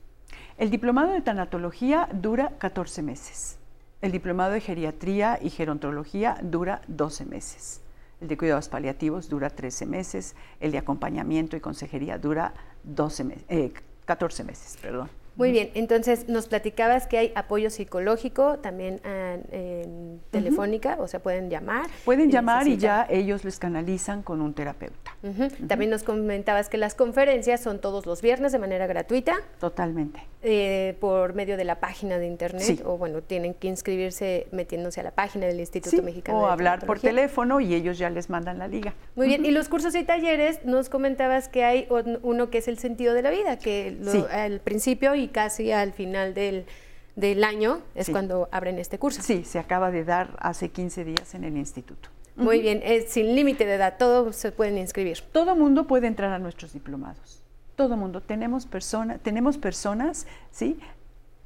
El 0.59 0.69
diplomado 0.69 1.13
de 1.13 1.21
tanatología 1.21 2.07
dura 2.13 2.51
14 2.59 3.01
meses. 3.01 3.57
El 4.03 4.11
diplomado 4.11 4.51
de 4.51 4.61
geriatría 4.61 5.39
y 5.41 5.49
gerontología 5.49 6.37
dura 6.43 6.81
12 6.87 7.25
meses. 7.25 7.81
El 8.21 8.27
de 8.27 8.37
cuidados 8.37 8.69
paliativos 8.69 9.29
dura 9.29 9.49
13 9.49 9.87
meses. 9.87 10.35
El 10.59 10.71
de 10.71 10.77
acompañamiento 10.77 11.57
y 11.57 11.59
consejería 11.59 12.19
dura 12.19 12.53
12 12.83 13.73
14 14.05 14.43
meses. 14.43 14.77
Perdón. 14.79 15.09
Muy 15.35 15.51
bien, 15.51 15.69
entonces 15.73 16.29
nos 16.29 16.47
platicabas 16.47 17.07
que 17.07 17.17
hay 17.17 17.31
apoyo 17.35 17.69
psicológico 17.69 18.59
también 18.59 19.01
ah, 19.03 19.37
en, 19.51 20.21
telefónica, 20.31 20.97
o 20.99 21.07
sea, 21.07 21.21
pueden 21.21 21.49
llamar. 21.49 21.87
Pueden 22.05 22.31
llamar 22.31 22.67
y 22.67 22.77
ya 22.77 23.05
ellos 23.09 23.43
les 23.43 23.59
canalizan 23.59 24.23
con 24.23 24.41
un 24.41 24.53
terapeuta. 24.53 25.15
También 25.67 25.91
nos 25.91 26.03
comentabas 26.03 26.69
que 26.69 26.77
las 26.77 26.95
conferencias 26.95 27.61
son 27.61 27.79
todos 27.79 28.05
los 28.05 28.21
viernes 28.21 28.51
de 28.51 28.59
manera 28.59 28.87
gratuita. 28.87 29.35
Totalmente. 29.59 30.21
Eh, 30.47 30.95
por 30.99 31.33
medio 31.33 31.57
de 31.57 31.63
la 31.63 31.79
página 31.79 32.19
de 32.19 32.27
internet, 32.27 32.83
o 32.85 32.99
bueno, 32.99 33.23
tienen 33.23 33.55
que 33.55 33.67
inscribirse 33.67 34.45
metiéndose 34.51 34.99
a 34.99 35.03
la 35.03 35.09
página 35.09 35.47
del 35.47 35.59
Instituto 35.59 36.03
Mexicano. 36.03 36.39
O 36.39 36.45
hablar 36.45 36.85
por 36.85 36.99
teléfono 36.99 37.59
y 37.59 37.73
ellos 37.73 37.97
ya 37.97 38.11
les 38.11 38.29
mandan 38.29 38.59
la 38.59 38.67
liga. 38.67 38.93
Muy 39.15 39.25
bien, 39.25 39.43
y 39.43 39.49
los 39.49 39.69
cursos 39.69 39.95
y 39.95 40.03
talleres, 40.03 40.63
nos 40.63 40.89
comentabas 40.89 41.49
que 41.49 41.63
hay 41.63 41.87
uno 42.21 42.51
que 42.51 42.59
es 42.59 42.67
el 42.67 42.77
sentido 42.77 43.15
de 43.15 43.23
la 43.23 43.31
vida, 43.31 43.57
que 43.57 43.97
al 44.31 44.59
principio 44.59 45.15
y 45.15 45.29
casi 45.29 45.71
al 45.71 45.93
final 45.93 46.35
del, 46.35 47.43
año 47.43 47.81
es 47.95 48.11
cuando 48.11 48.47
abren 48.51 48.77
este 48.77 48.99
curso. 48.99 49.23
Sí, 49.23 49.45
se 49.45 49.57
acaba 49.57 49.89
de 49.89 50.03
dar 50.03 50.37
hace 50.37 50.69
15 50.69 51.05
días 51.05 51.33
en 51.33 51.43
el 51.43 51.57
instituto. 51.57 52.09
Muy 52.35 52.61
bien, 52.61 52.81
es 52.83 53.09
sin 53.09 53.33
límite 53.33 53.65
de 53.65 53.73
edad, 53.73 53.95
todos 53.97 54.35
se 54.35 54.51
pueden 54.51 54.77
inscribir. 54.77 55.21
Todo 55.31 55.55
mundo 55.55 55.87
puede 55.87 56.05
entrar 56.05 56.31
a 56.33 56.37
nuestros 56.37 56.71
diplomados. 56.73 57.41
Todo 57.75 57.97
mundo. 57.97 58.21
Tenemos, 58.21 58.65
persona, 58.65 59.17
tenemos 59.17 59.57
personas, 59.57 60.27
¿sí? 60.51 60.79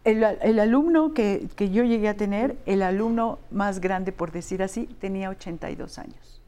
El, 0.03 0.23
alumno 0.59 1.13
que, 1.13 1.47
yo 1.57 1.83
llegué 1.83 2.07
a 2.07 2.15
tener, 2.15 2.55
el 2.65 2.81
alumno 2.81 3.39
más 3.51 3.79
grande, 3.79 4.11
por 4.11 4.31
decir 4.31 4.63
así, 4.63 4.85
tenía 4.99 5.29
82 5.29 5.99
años. 5.99 6.41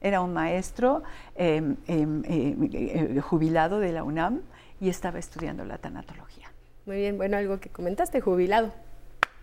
Era 0.00 0.20
un 0.20 0.32
maestro 0.32 1.02
em, 1.36 1.76
em, 1.86 2.22
em, 2.24 2.70
eh, 2.72 3.20
jubilado 3.20 3.78
de 3.78 3.92
la 3.92 4.02
UNAM 4.02 4.42
y 4.80 4.88
estaba 4.88 5.18
estudiando 5.18 5.64
la 5.64 5.78
tanatología. 5.78 6.50
Muy 6.86 6.96
bien, 6.96 7.16
bueno, 7.16 7.36
algo 7.36 7.60
que 7.60 7.68
comentaste, 7.68 8.20
jubilado. 8.20 8.72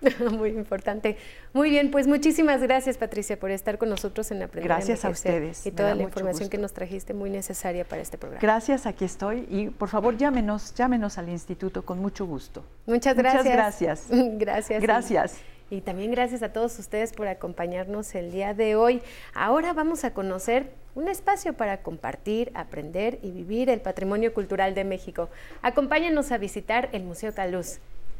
Muy 0.32 0.50
importante. 0.50 1.18
Muy 1.54 1.70
bien, 1.70 1.92
pues 1.92 2.08
muchísimas 2.08 2.62
gracias 2.62 2.98
Patricia 2.98 3.40
por 3.40 3.52
estar 3.52 3.78
con 3.78 3.90
nosotros 3.90 4.32
en 4.32 4.44
Aprender 4.44 4.68
Gracias 4.68 5.06
a, 5.06 5.10
ustedes. 5.10 5.66
Y 5.66 5.72
toda 5.72 5.96
la 5.96 6.04
información 6.04 6.50
que 6.50 6.58
nos 6.58 6.74
trajiste 6.74 7.14
muy 7.14 7.30
necesaria 7.30 7.86
para 7.86 8.02
este 8.02 8.18
programa. 8.18 8.42
Gracias, 8.42 8.86
aquí 8.86 9.06
estoy 9.06 9.48
y 9.50 9.70
por 9.70 9.90
favor 9.90 10.18
llámenos, 10.18 10.74
llámenos 10.76 11.18
al 11.18 11.30
instituto 11.30 11.84
con 11.84 12.00
mucho 12.00 12.26
gusto. 12.26 12.64
Muchas 12.86 13.16
gracias. 13.16 13.44
Muchas 13.44 13.58
gracias. 13.58 14.08
gracias. 14.10 14.82
Gracias. 14.90 15.38
Y 15.72 15.82
también 15.82 16.12
gracias 16.12 16.42
a 16.42 16.52
todos 16.52 16.80
ustedes 16.80 17.14
por 17.14 17.28
acompañarnos 17.28 18.16
el 18.16 18.32
día 18.32 18.54
de 18.56 18.76
hoy. 18.76 19.02
Ahora 19.36 19.72
vamos 19.74 20.04
a 20.04 20.14
conocer 20.14 20.72
un 20.96 21.08
espacio 21.08 21.54
para 21.54 21.84
compartir, 21.84 22.52
aprender 22.56 23.20
y 23.22 23.30
vivir 23.30 23.70
el 23.70 23.80
patrimonio 23.80 24.34
cultural 24.34 24.74
de 24.74 24.84
México. 24.84 25.30
Acompáñenos 25.62 26.32
a 26.32 26.40
visitar 26.40 26.90
el 26.92 27.04
Museo 27.04 27.36
Caluz. 27.36 27.80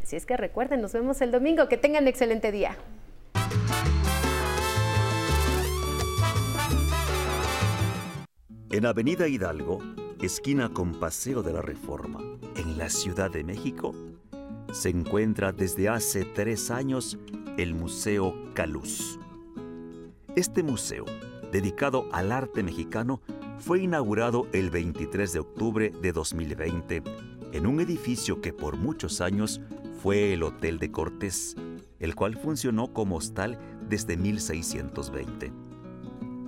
Así 0.10 0.16
es 0.16 0.26
que 0.26 0.38
recuerden, 0.38 0.82
nos 0.82 0.92
vemos 0.94 1.22
el 1.22 1.30
domingo. 1.30 1.70
Que 1.70 1.78
tengan 1.78 2.08
excelente 2.08 2.52
día. 2.52 2.76
En 8.72 8.88
Avenida 8.88 9.28
Hidalgo, 9.28 9.84
esquina 10.20 10.70
con 10.70 11.00
Paseo 11.00 11.44
de 11.44 11.54
la 11.54 11.62
Reforma, 11.62 12.22
en 12.56 12.80
la 12.80 12.90
Ciudad 12.90 13.30
de 13.30 13.44
México, 13.44 13.94
se 14.72 14.90
encuentra 14.90 15.52
desde 15.52 15.90
hace 15.90 16.26
tres 16.26 16.72
años 16.72 17.20
el 17.58 17.76
Museo 17.76 18.34
Caluz. 18.56 19.20
Este 20.36 20.64
museo, 20.64 21.06
dedicado 21.52 22.10
al 22.14 22.32
arte 22.32 22.64
mexicano, 22.64 23.22
fue 23.60 23.82
inaugurado 23.82 24.48
el 24.54 24.72
23 24.72 25.34
de 25.34 25.40
octubre 25.40 25.94
de 26.02 26.12
2020 26.12 27.04
en 27.52 27.66
un 27.66 27.80
edificio 27.80 28.42
que 28.42 28.54
por 28.54 28.78
muchos 28.78 29.22
años 29.22 29.62
fue 30.02 30.34
el 30.34 30.44
Hotel 30.44 30.80
de 30.80 30.92
Cortés, 30.92 31.56
el 32.00 32.16
cual 32.16 32.38
funcionó 32.38 32.94
como 32.94 33.18
hostal 33.18 33.60
desde 33.88 34.16
1620. 34.16 35.52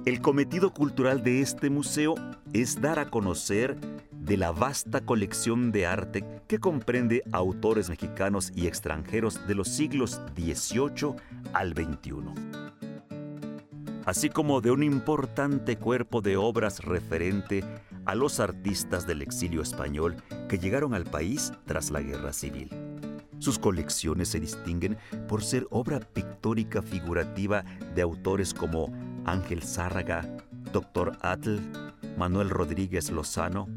El 0.06 0.22
cometido 0.22 0.74
cultural 0.74 1.22
de 1.22 1.42
este 1.42 1.70
museo 1.70 2.16
es 2.54 2.82
dar 2.82 2.98
a 2.98 3.10
conocer 3.10 3.78
de 4.12 4.38
la 4.38 4.52
vasta 4.52 5.02
colección 5.02 5.72
de 5.72 5.86
arte 5.86 6.24
que 6.48 6.60
comprende 6.60 7.24
autores 7.32 7.90
mexicanos 7.90 8.52
y 8.56 8.68
extranjeros 8.68 9.46
de 9.48 9.56
los 9.56 9.68
siglos 9.68 10.22
XVIII 10.36 11.16
al 11.54 11.74
XXI, 11.74 12.14
así 14.06 14.30
como 14.30 14.62
de 14.62 14.72
un 14.72 14.84
importante 14.84 15.78
cuerpo 15.78 16.22
de 16.22 16.38
obras 16.38 16.84
referente 16.84 17.64
a 18.06 18.16
los 18.16 18.40
artistas 18.40 19.06
del 19.06 19.22
exilio 19.22 19.62
español 19.62 20.16
que 20.48 20.58
llegaron 20.58 20.94
al 20.94 21.04
país 21.04 21.52
tras 21.66 21.92
la 21.92 22.02
Guerra 22.02 22.34
Civil. 22.34 22.91
Sus 23.42 23.58
colecciones 23.58 24.28
se 24.28 24.40
distinguen 24.40 25.00
por 25.28 25.44
ser 25.44 25.66
obra 25.72 26.00
pictórica 26.00 26.84
figurativa 26.84 27.66
de 27.96 28.04
autores 28.04 28.54
como 28.54 28.94
Ángel 29.26 29.64
Zárraga, 29.64 30.22
Dr. 30.72 31.18
Atl, 31.22 31.58
Manuel 32.20 32.52
Rodríguez 32.52 33.10
Lozano, 33.10 33.68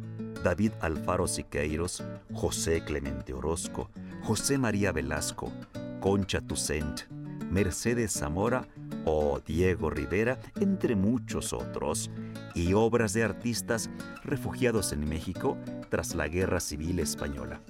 David 0.45 0.73
Alfaro 0.83 1.27
Siqueiros, 1.27 2.05
José 2.35 2.85
Clemente 2.85 3.33
Orozco, 3.33 3.91
José 4.23 4.59
María 4.59 4.93
Velasco, 4.93 5.51
Concha 5.99 6.43
Tucent, 6.43 7.05
Mercedes 7.51 8.13
Zamora 8.13 8.69
o 9.07 9.41
Diego 9.47 9.89
Rivera, 9.89 10.41
entre 10.61 10.95
muchos 10.95 11.55
otros, 11.55 12.11
y 12.55 12.75
obras 12.75 13.15
de 13.15 13.25
artistas 13.25 13.89
refugiados 14.25 14.93
en 14.93 15.09
México 15.09 15.57
tras 15.89 16.15
la 16.15 16.29
Guerra 16.29 16.61
Civil 16.61 16.99
Española. 16.99 17.63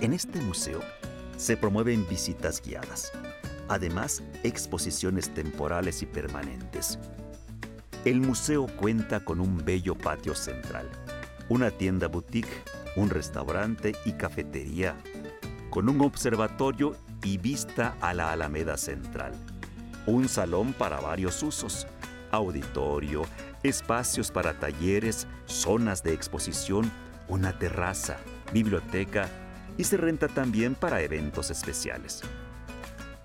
En 0.00 0.14
este 0.14 0.40
museo 0.40 0.80
se 1.36 1.58
promueven 1.58 2.08
visitas 2.08 2.62
guiadas, 2.62 3.12
además 3.68 4.22
exposiciones 4.42 5.28
temporales 5.34 6.00
y 6.00 6.06
permanentes. 6.06 6.98
El 8.06 8.22
museo 8.22 8.66
cuenta 8.66 9.22
con 9.22 9.40
un 9.40 9.62
bello 9.62 9.94
patio 9.94 10.34
central, 10.34 10.88
una 11.50 11.70
tienda 11.70 12.08
boutique, 12.08 12.62
un 12.96 13.10
restaurante 13.10 13.94
y 14.06 14.12
cafetería, 14.12 14.96
con 15.68 15.90
un 15.90 16.00
observatorio 16.00 16.96
y 17.22 17.36
vista 17.36 17.94
a 18.00 18.14
la 18.14 18.32
Alameda 18.32 18.78
Central, 18.78 19.34
un 20.06 20.30
salón 20.30 20.72
para 20.72 20.98
varios 20.98 21.42
usos, 21.42 21.86
auditorio, 22.30 23.24
espacios 23.62 24.30
para 24.30 24.58
talleres, 24.58 25.26
zonas 25.44 26.02
de 26.02 26.14
exposición, 26.14 26.90
una 27.28 27.58
terraza, 27.58 28.16
biblioteca 28.50 29.28
y 29.80 29.84
se 29.84 29.96
renta 29.96 30.28
también 30.28 30.74
para 30.74 31.00
eventos 31.00 31.50
especiales. 31.50 32.20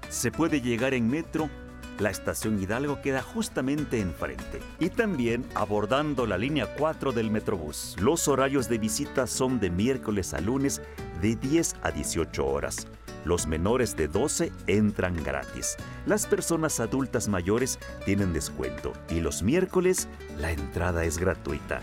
Se 0.10 0.32
puede 0.32 0.62
llegar 0.62 0.94
en 0.94 1.10
metro 1.10 1.50
la 2.00 2.10
estación 2.10 2.62
Hidalgo 2.62 3.02
queda 3.02 3.22
justamente 3.22 4.00
enfrente 4.00 4.62
y 4.80 4.90
también 4.90 5.46
abordando 5.54 6.26
la 6.26 6.38
línea 6.38 6.68
4 6.76 7.12
del 7.14 7.30
Metrobús. 7.32 7.96
Los 8.00 8.28
horarios 8.28 8.68
de 8.68 8.78
visita 8.78 9.28
son 9.28 9.60
de 9.60 9.70
miércoles 9.70 10.34
a 10.34 10.40
lunes 10.42 10.82
de 11.22 11.36
10 11.36 11.76
a 11.84 11.92
18 11.92 12.46
horas. 12.46 12.88
Los 13.24 13.48
menores 13.48 13.96
de 13.96 14.08
12 14.08 14.52
entran 14.68 15.22
gratis. 15.24 15.78
Las 16.06 16.26
personas 16.26 16.80
adultas 16.80 17.28
mayores 17.28 17.80
tienen 18.06 18.34
descuento 18.34 18.94
y 19.10 19.22
los 19.22 19.42
miércoles 19.42 20.08
la 20.38 20.52
entrada 20.52 21.06
es 21.06 21.18
gratuita. 21.18 21.82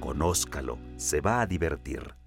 Conózcalo, 0.00 0.78
se 0.96 1.20
va 1.20 1.40
a 1.40 1.46
divertir. 1.46 2.21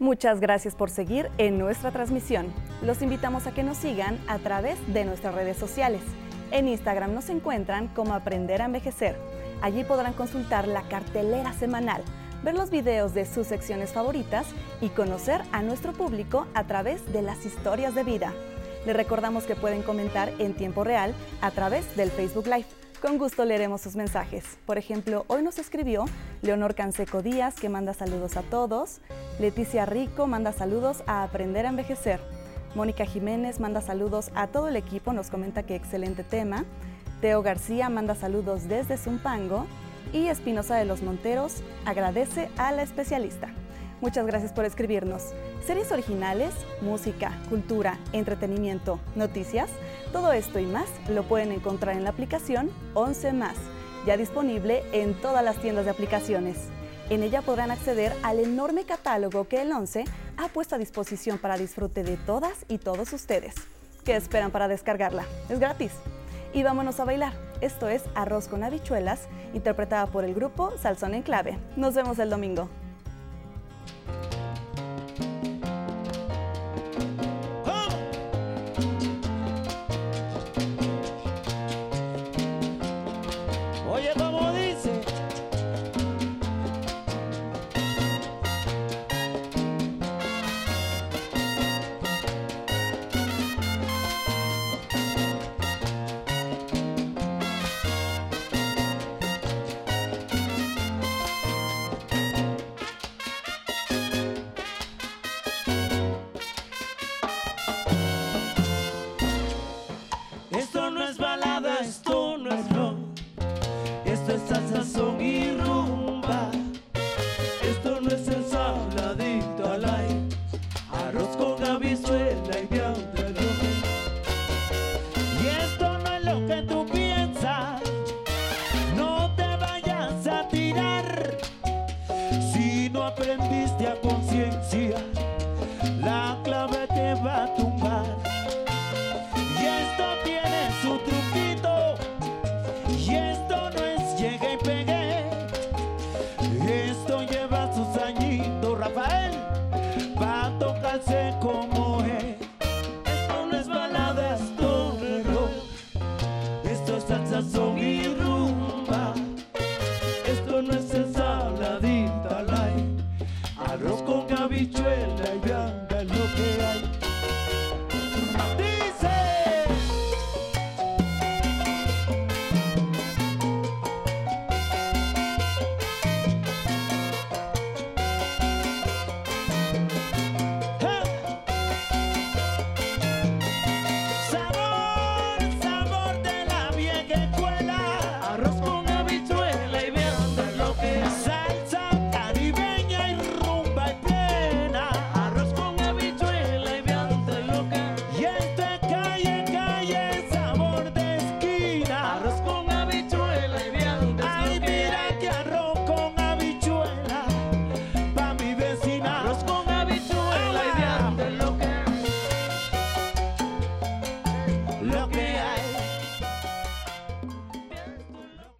Muchas 0.00 0.40
gracias 0.40 0.74
por 0.74 0.90
seguir 0.90 1.30
en 1.38 1.56
nuestra 1.56 1.92
transmisión. 1.92 2.52
Los 2.82 3.00
invitamos 3.00 3.46
a 3.46 3.54
que 3.54 3.62
nos 3.62 3.76
sigan 3.76 4.18
a 4.26 4.38
través 4.38 4.76
de 4.92 5.04
nuestras 5.04 5.36
redes 5.36 5.56
sociales. 5.56 6.02
En 6.50 6.66
Instagram 6.66 7.14
nos 7.14 7.28
encuentran 7.28 7.86
como 7.88 8.12
Aprender 8.12 8.60
a 8.60 8.64
Envejecer. 8.64 9.16
Allí 9.62 9.84
podrán 9.84 10.12
consultar 10.12 10.66
la 10.66 10.82
cartelera 10.88 11.52
semanal, 11.52 12.02
ver 12.42 12.56
los 12.56 12.70
videos 12.70 13.14
de 13.14 13.24
sus 13.24 13.46
secciones 13.46 13.92
favoritas 13.92 14.46
y 14.80 14.88
conocer 14.88 15.42
a 15.52 15.62
nuestro 15.62 15.92
público 15.92 16.48
a 16.54 16.64
través 16.64 17.12
de 17.12 17.22
las 17.22 17.46
historias 17.46 17.94
de 17.94 18.02
vida. 18.02 18.32
Les 18.86 18.96
recordamos 18.96 19.44
que 19.44 19.54
pueden 19.54 19.82
comentar 19.82 20.32
en 20.40 20.54
tiempo 20.54 20.82
real 20.82 21.14
a 21.40 21.52
través 21.52 21.96
del 21.96 22.10
Facebook 22.10 22.46
Live. 22.46 22.83
Con 23.00 23.18
gusto 23.18 23.44
leeremos 23.44 23.82
sus 23.82 23.96
mensajes. 23.96 24.44
Por 24.64 24.78
ejemplo, 24.78 25.24
hoy 25.28 25.42
nos 25.42 25.58
escribió 25.58 26.06
Leonor 26.42 26.74
Canseco 26.74 27.22
Díaz, 27.22 27.54
que 27.54 27.68
manda 27.68 27.92
saludos 27.92 28.36
a 28.36 28.42
todos. 28.42 29.00
Leticia 29.38 29.84
Rico 29.84 30.26
manda 30.26 30.52
saludos 30.52 31.02
a 31.06 31.22
Aprender 31.22 31.66
a 31.66 31.68
Envejecer. 31.68 32.20
Mónica 32.74 33.04
Jiménez 33.04 33.60
manda 33.60 33.80
saludos 33.80 34.30
a 34.34 34.46
todo 34.46 34.68
el 34.68 34.76
equipo, 34.76 35.12
nos 35.12 35.30
comenta 35.30 35.62
que 35.64 35.76
excelente 35.76 36.24
tema. 36.24 36.64
Teo 37.20 37.42
García 37.42 37.88
manda 37.88 38.14
saludos 38.14 38.68
desde 38.68 38.96
Zumpango. 38.96 39.66
Y 40.12 40.28
Espinosa 40.28 40.76
de 40.76 40.84
los 40.84 41.02
Monteros 41.02 41.62
agradece 41.84 42.48
a 42.56 42.72
la 42.72 42.82
especialista. 42.82 43.48
Muchas 44.00 44.26
gracias 44.26 44.52
por 44.52 44.64
escribirnos. 44.64 45.32
Series 45.66 45.90
originales, 45.92 46.52
música, 46.80 47.32
cultura, 47.48 47.98
entretenimiento, 48.12 49.00
noticias, 49.14 49.70
todo 50.12 50.32
esto 50.32 50.58
y 50.58 50.66
más 50.66 50.86
lo 51.08 51.22
pueden 51.24 51.52
encontrar 51.52 51.96
en 51.96 52.04
la 52.04 52.10
aplicación 52.10 52.70
11 52.94 53.32
más, 53.32 53.56
ya 54.06 54.16
disponible 54.16 54.82
en 54.92 55.14
todas 55.20 55.44
las 55.44 55.56
tiendas 55.56 55.84
de 55.84 55.92
aplicaciones. 55.92 56.56
En 57.10 57.22
ella 57.22 57.42
podrán 57.42 57.70
acceder 57.70 58.14
al 58.22 58.40
enorme 58.40 58.84
catálogo 58.84 59.46
que 59.46 59.60
el 59.60 59.72
11 59.72 60.04
ha 60.36 60.48
puesto 60.48 60.74
a 60.74 60.78
disposición 60.78 61.38
para 61.38 61.56
disfrute 61.56 62.02
de 62.02 62.16
todas 62.16 62.64
y 62.68 62.78
todos 62.78 63.12
ustedes. 63.12 63.54
¿Qué 64.04 64.16
esperan 64.16 64.50
para 64.50 64.68
descargarla? 64.68 65.24
Es 65.48 65.60
gratis. 65.60 65.92
Y 66.52 66.62
vámonos 66.62 67.00
a 67.00 67.04
bailar. 67.04 67.32
Esto 67.60 67.88
es 67.88 68.02
Arroz 68.14 68.48
con 68.48 68.62
habichuelas, 68.62 69.28
interpretada 69.54 70.06
por 70.06 70.24
el 70.24 70.34
grupo 70.34 70.72
Salsón 70.78 71.14
en 71.14 71.22
Clave. 71.22 71.58
Nos 71.76 71.94
vemos 71.94 72.18
el 72.18 72.30
domingo. 72.30 72.68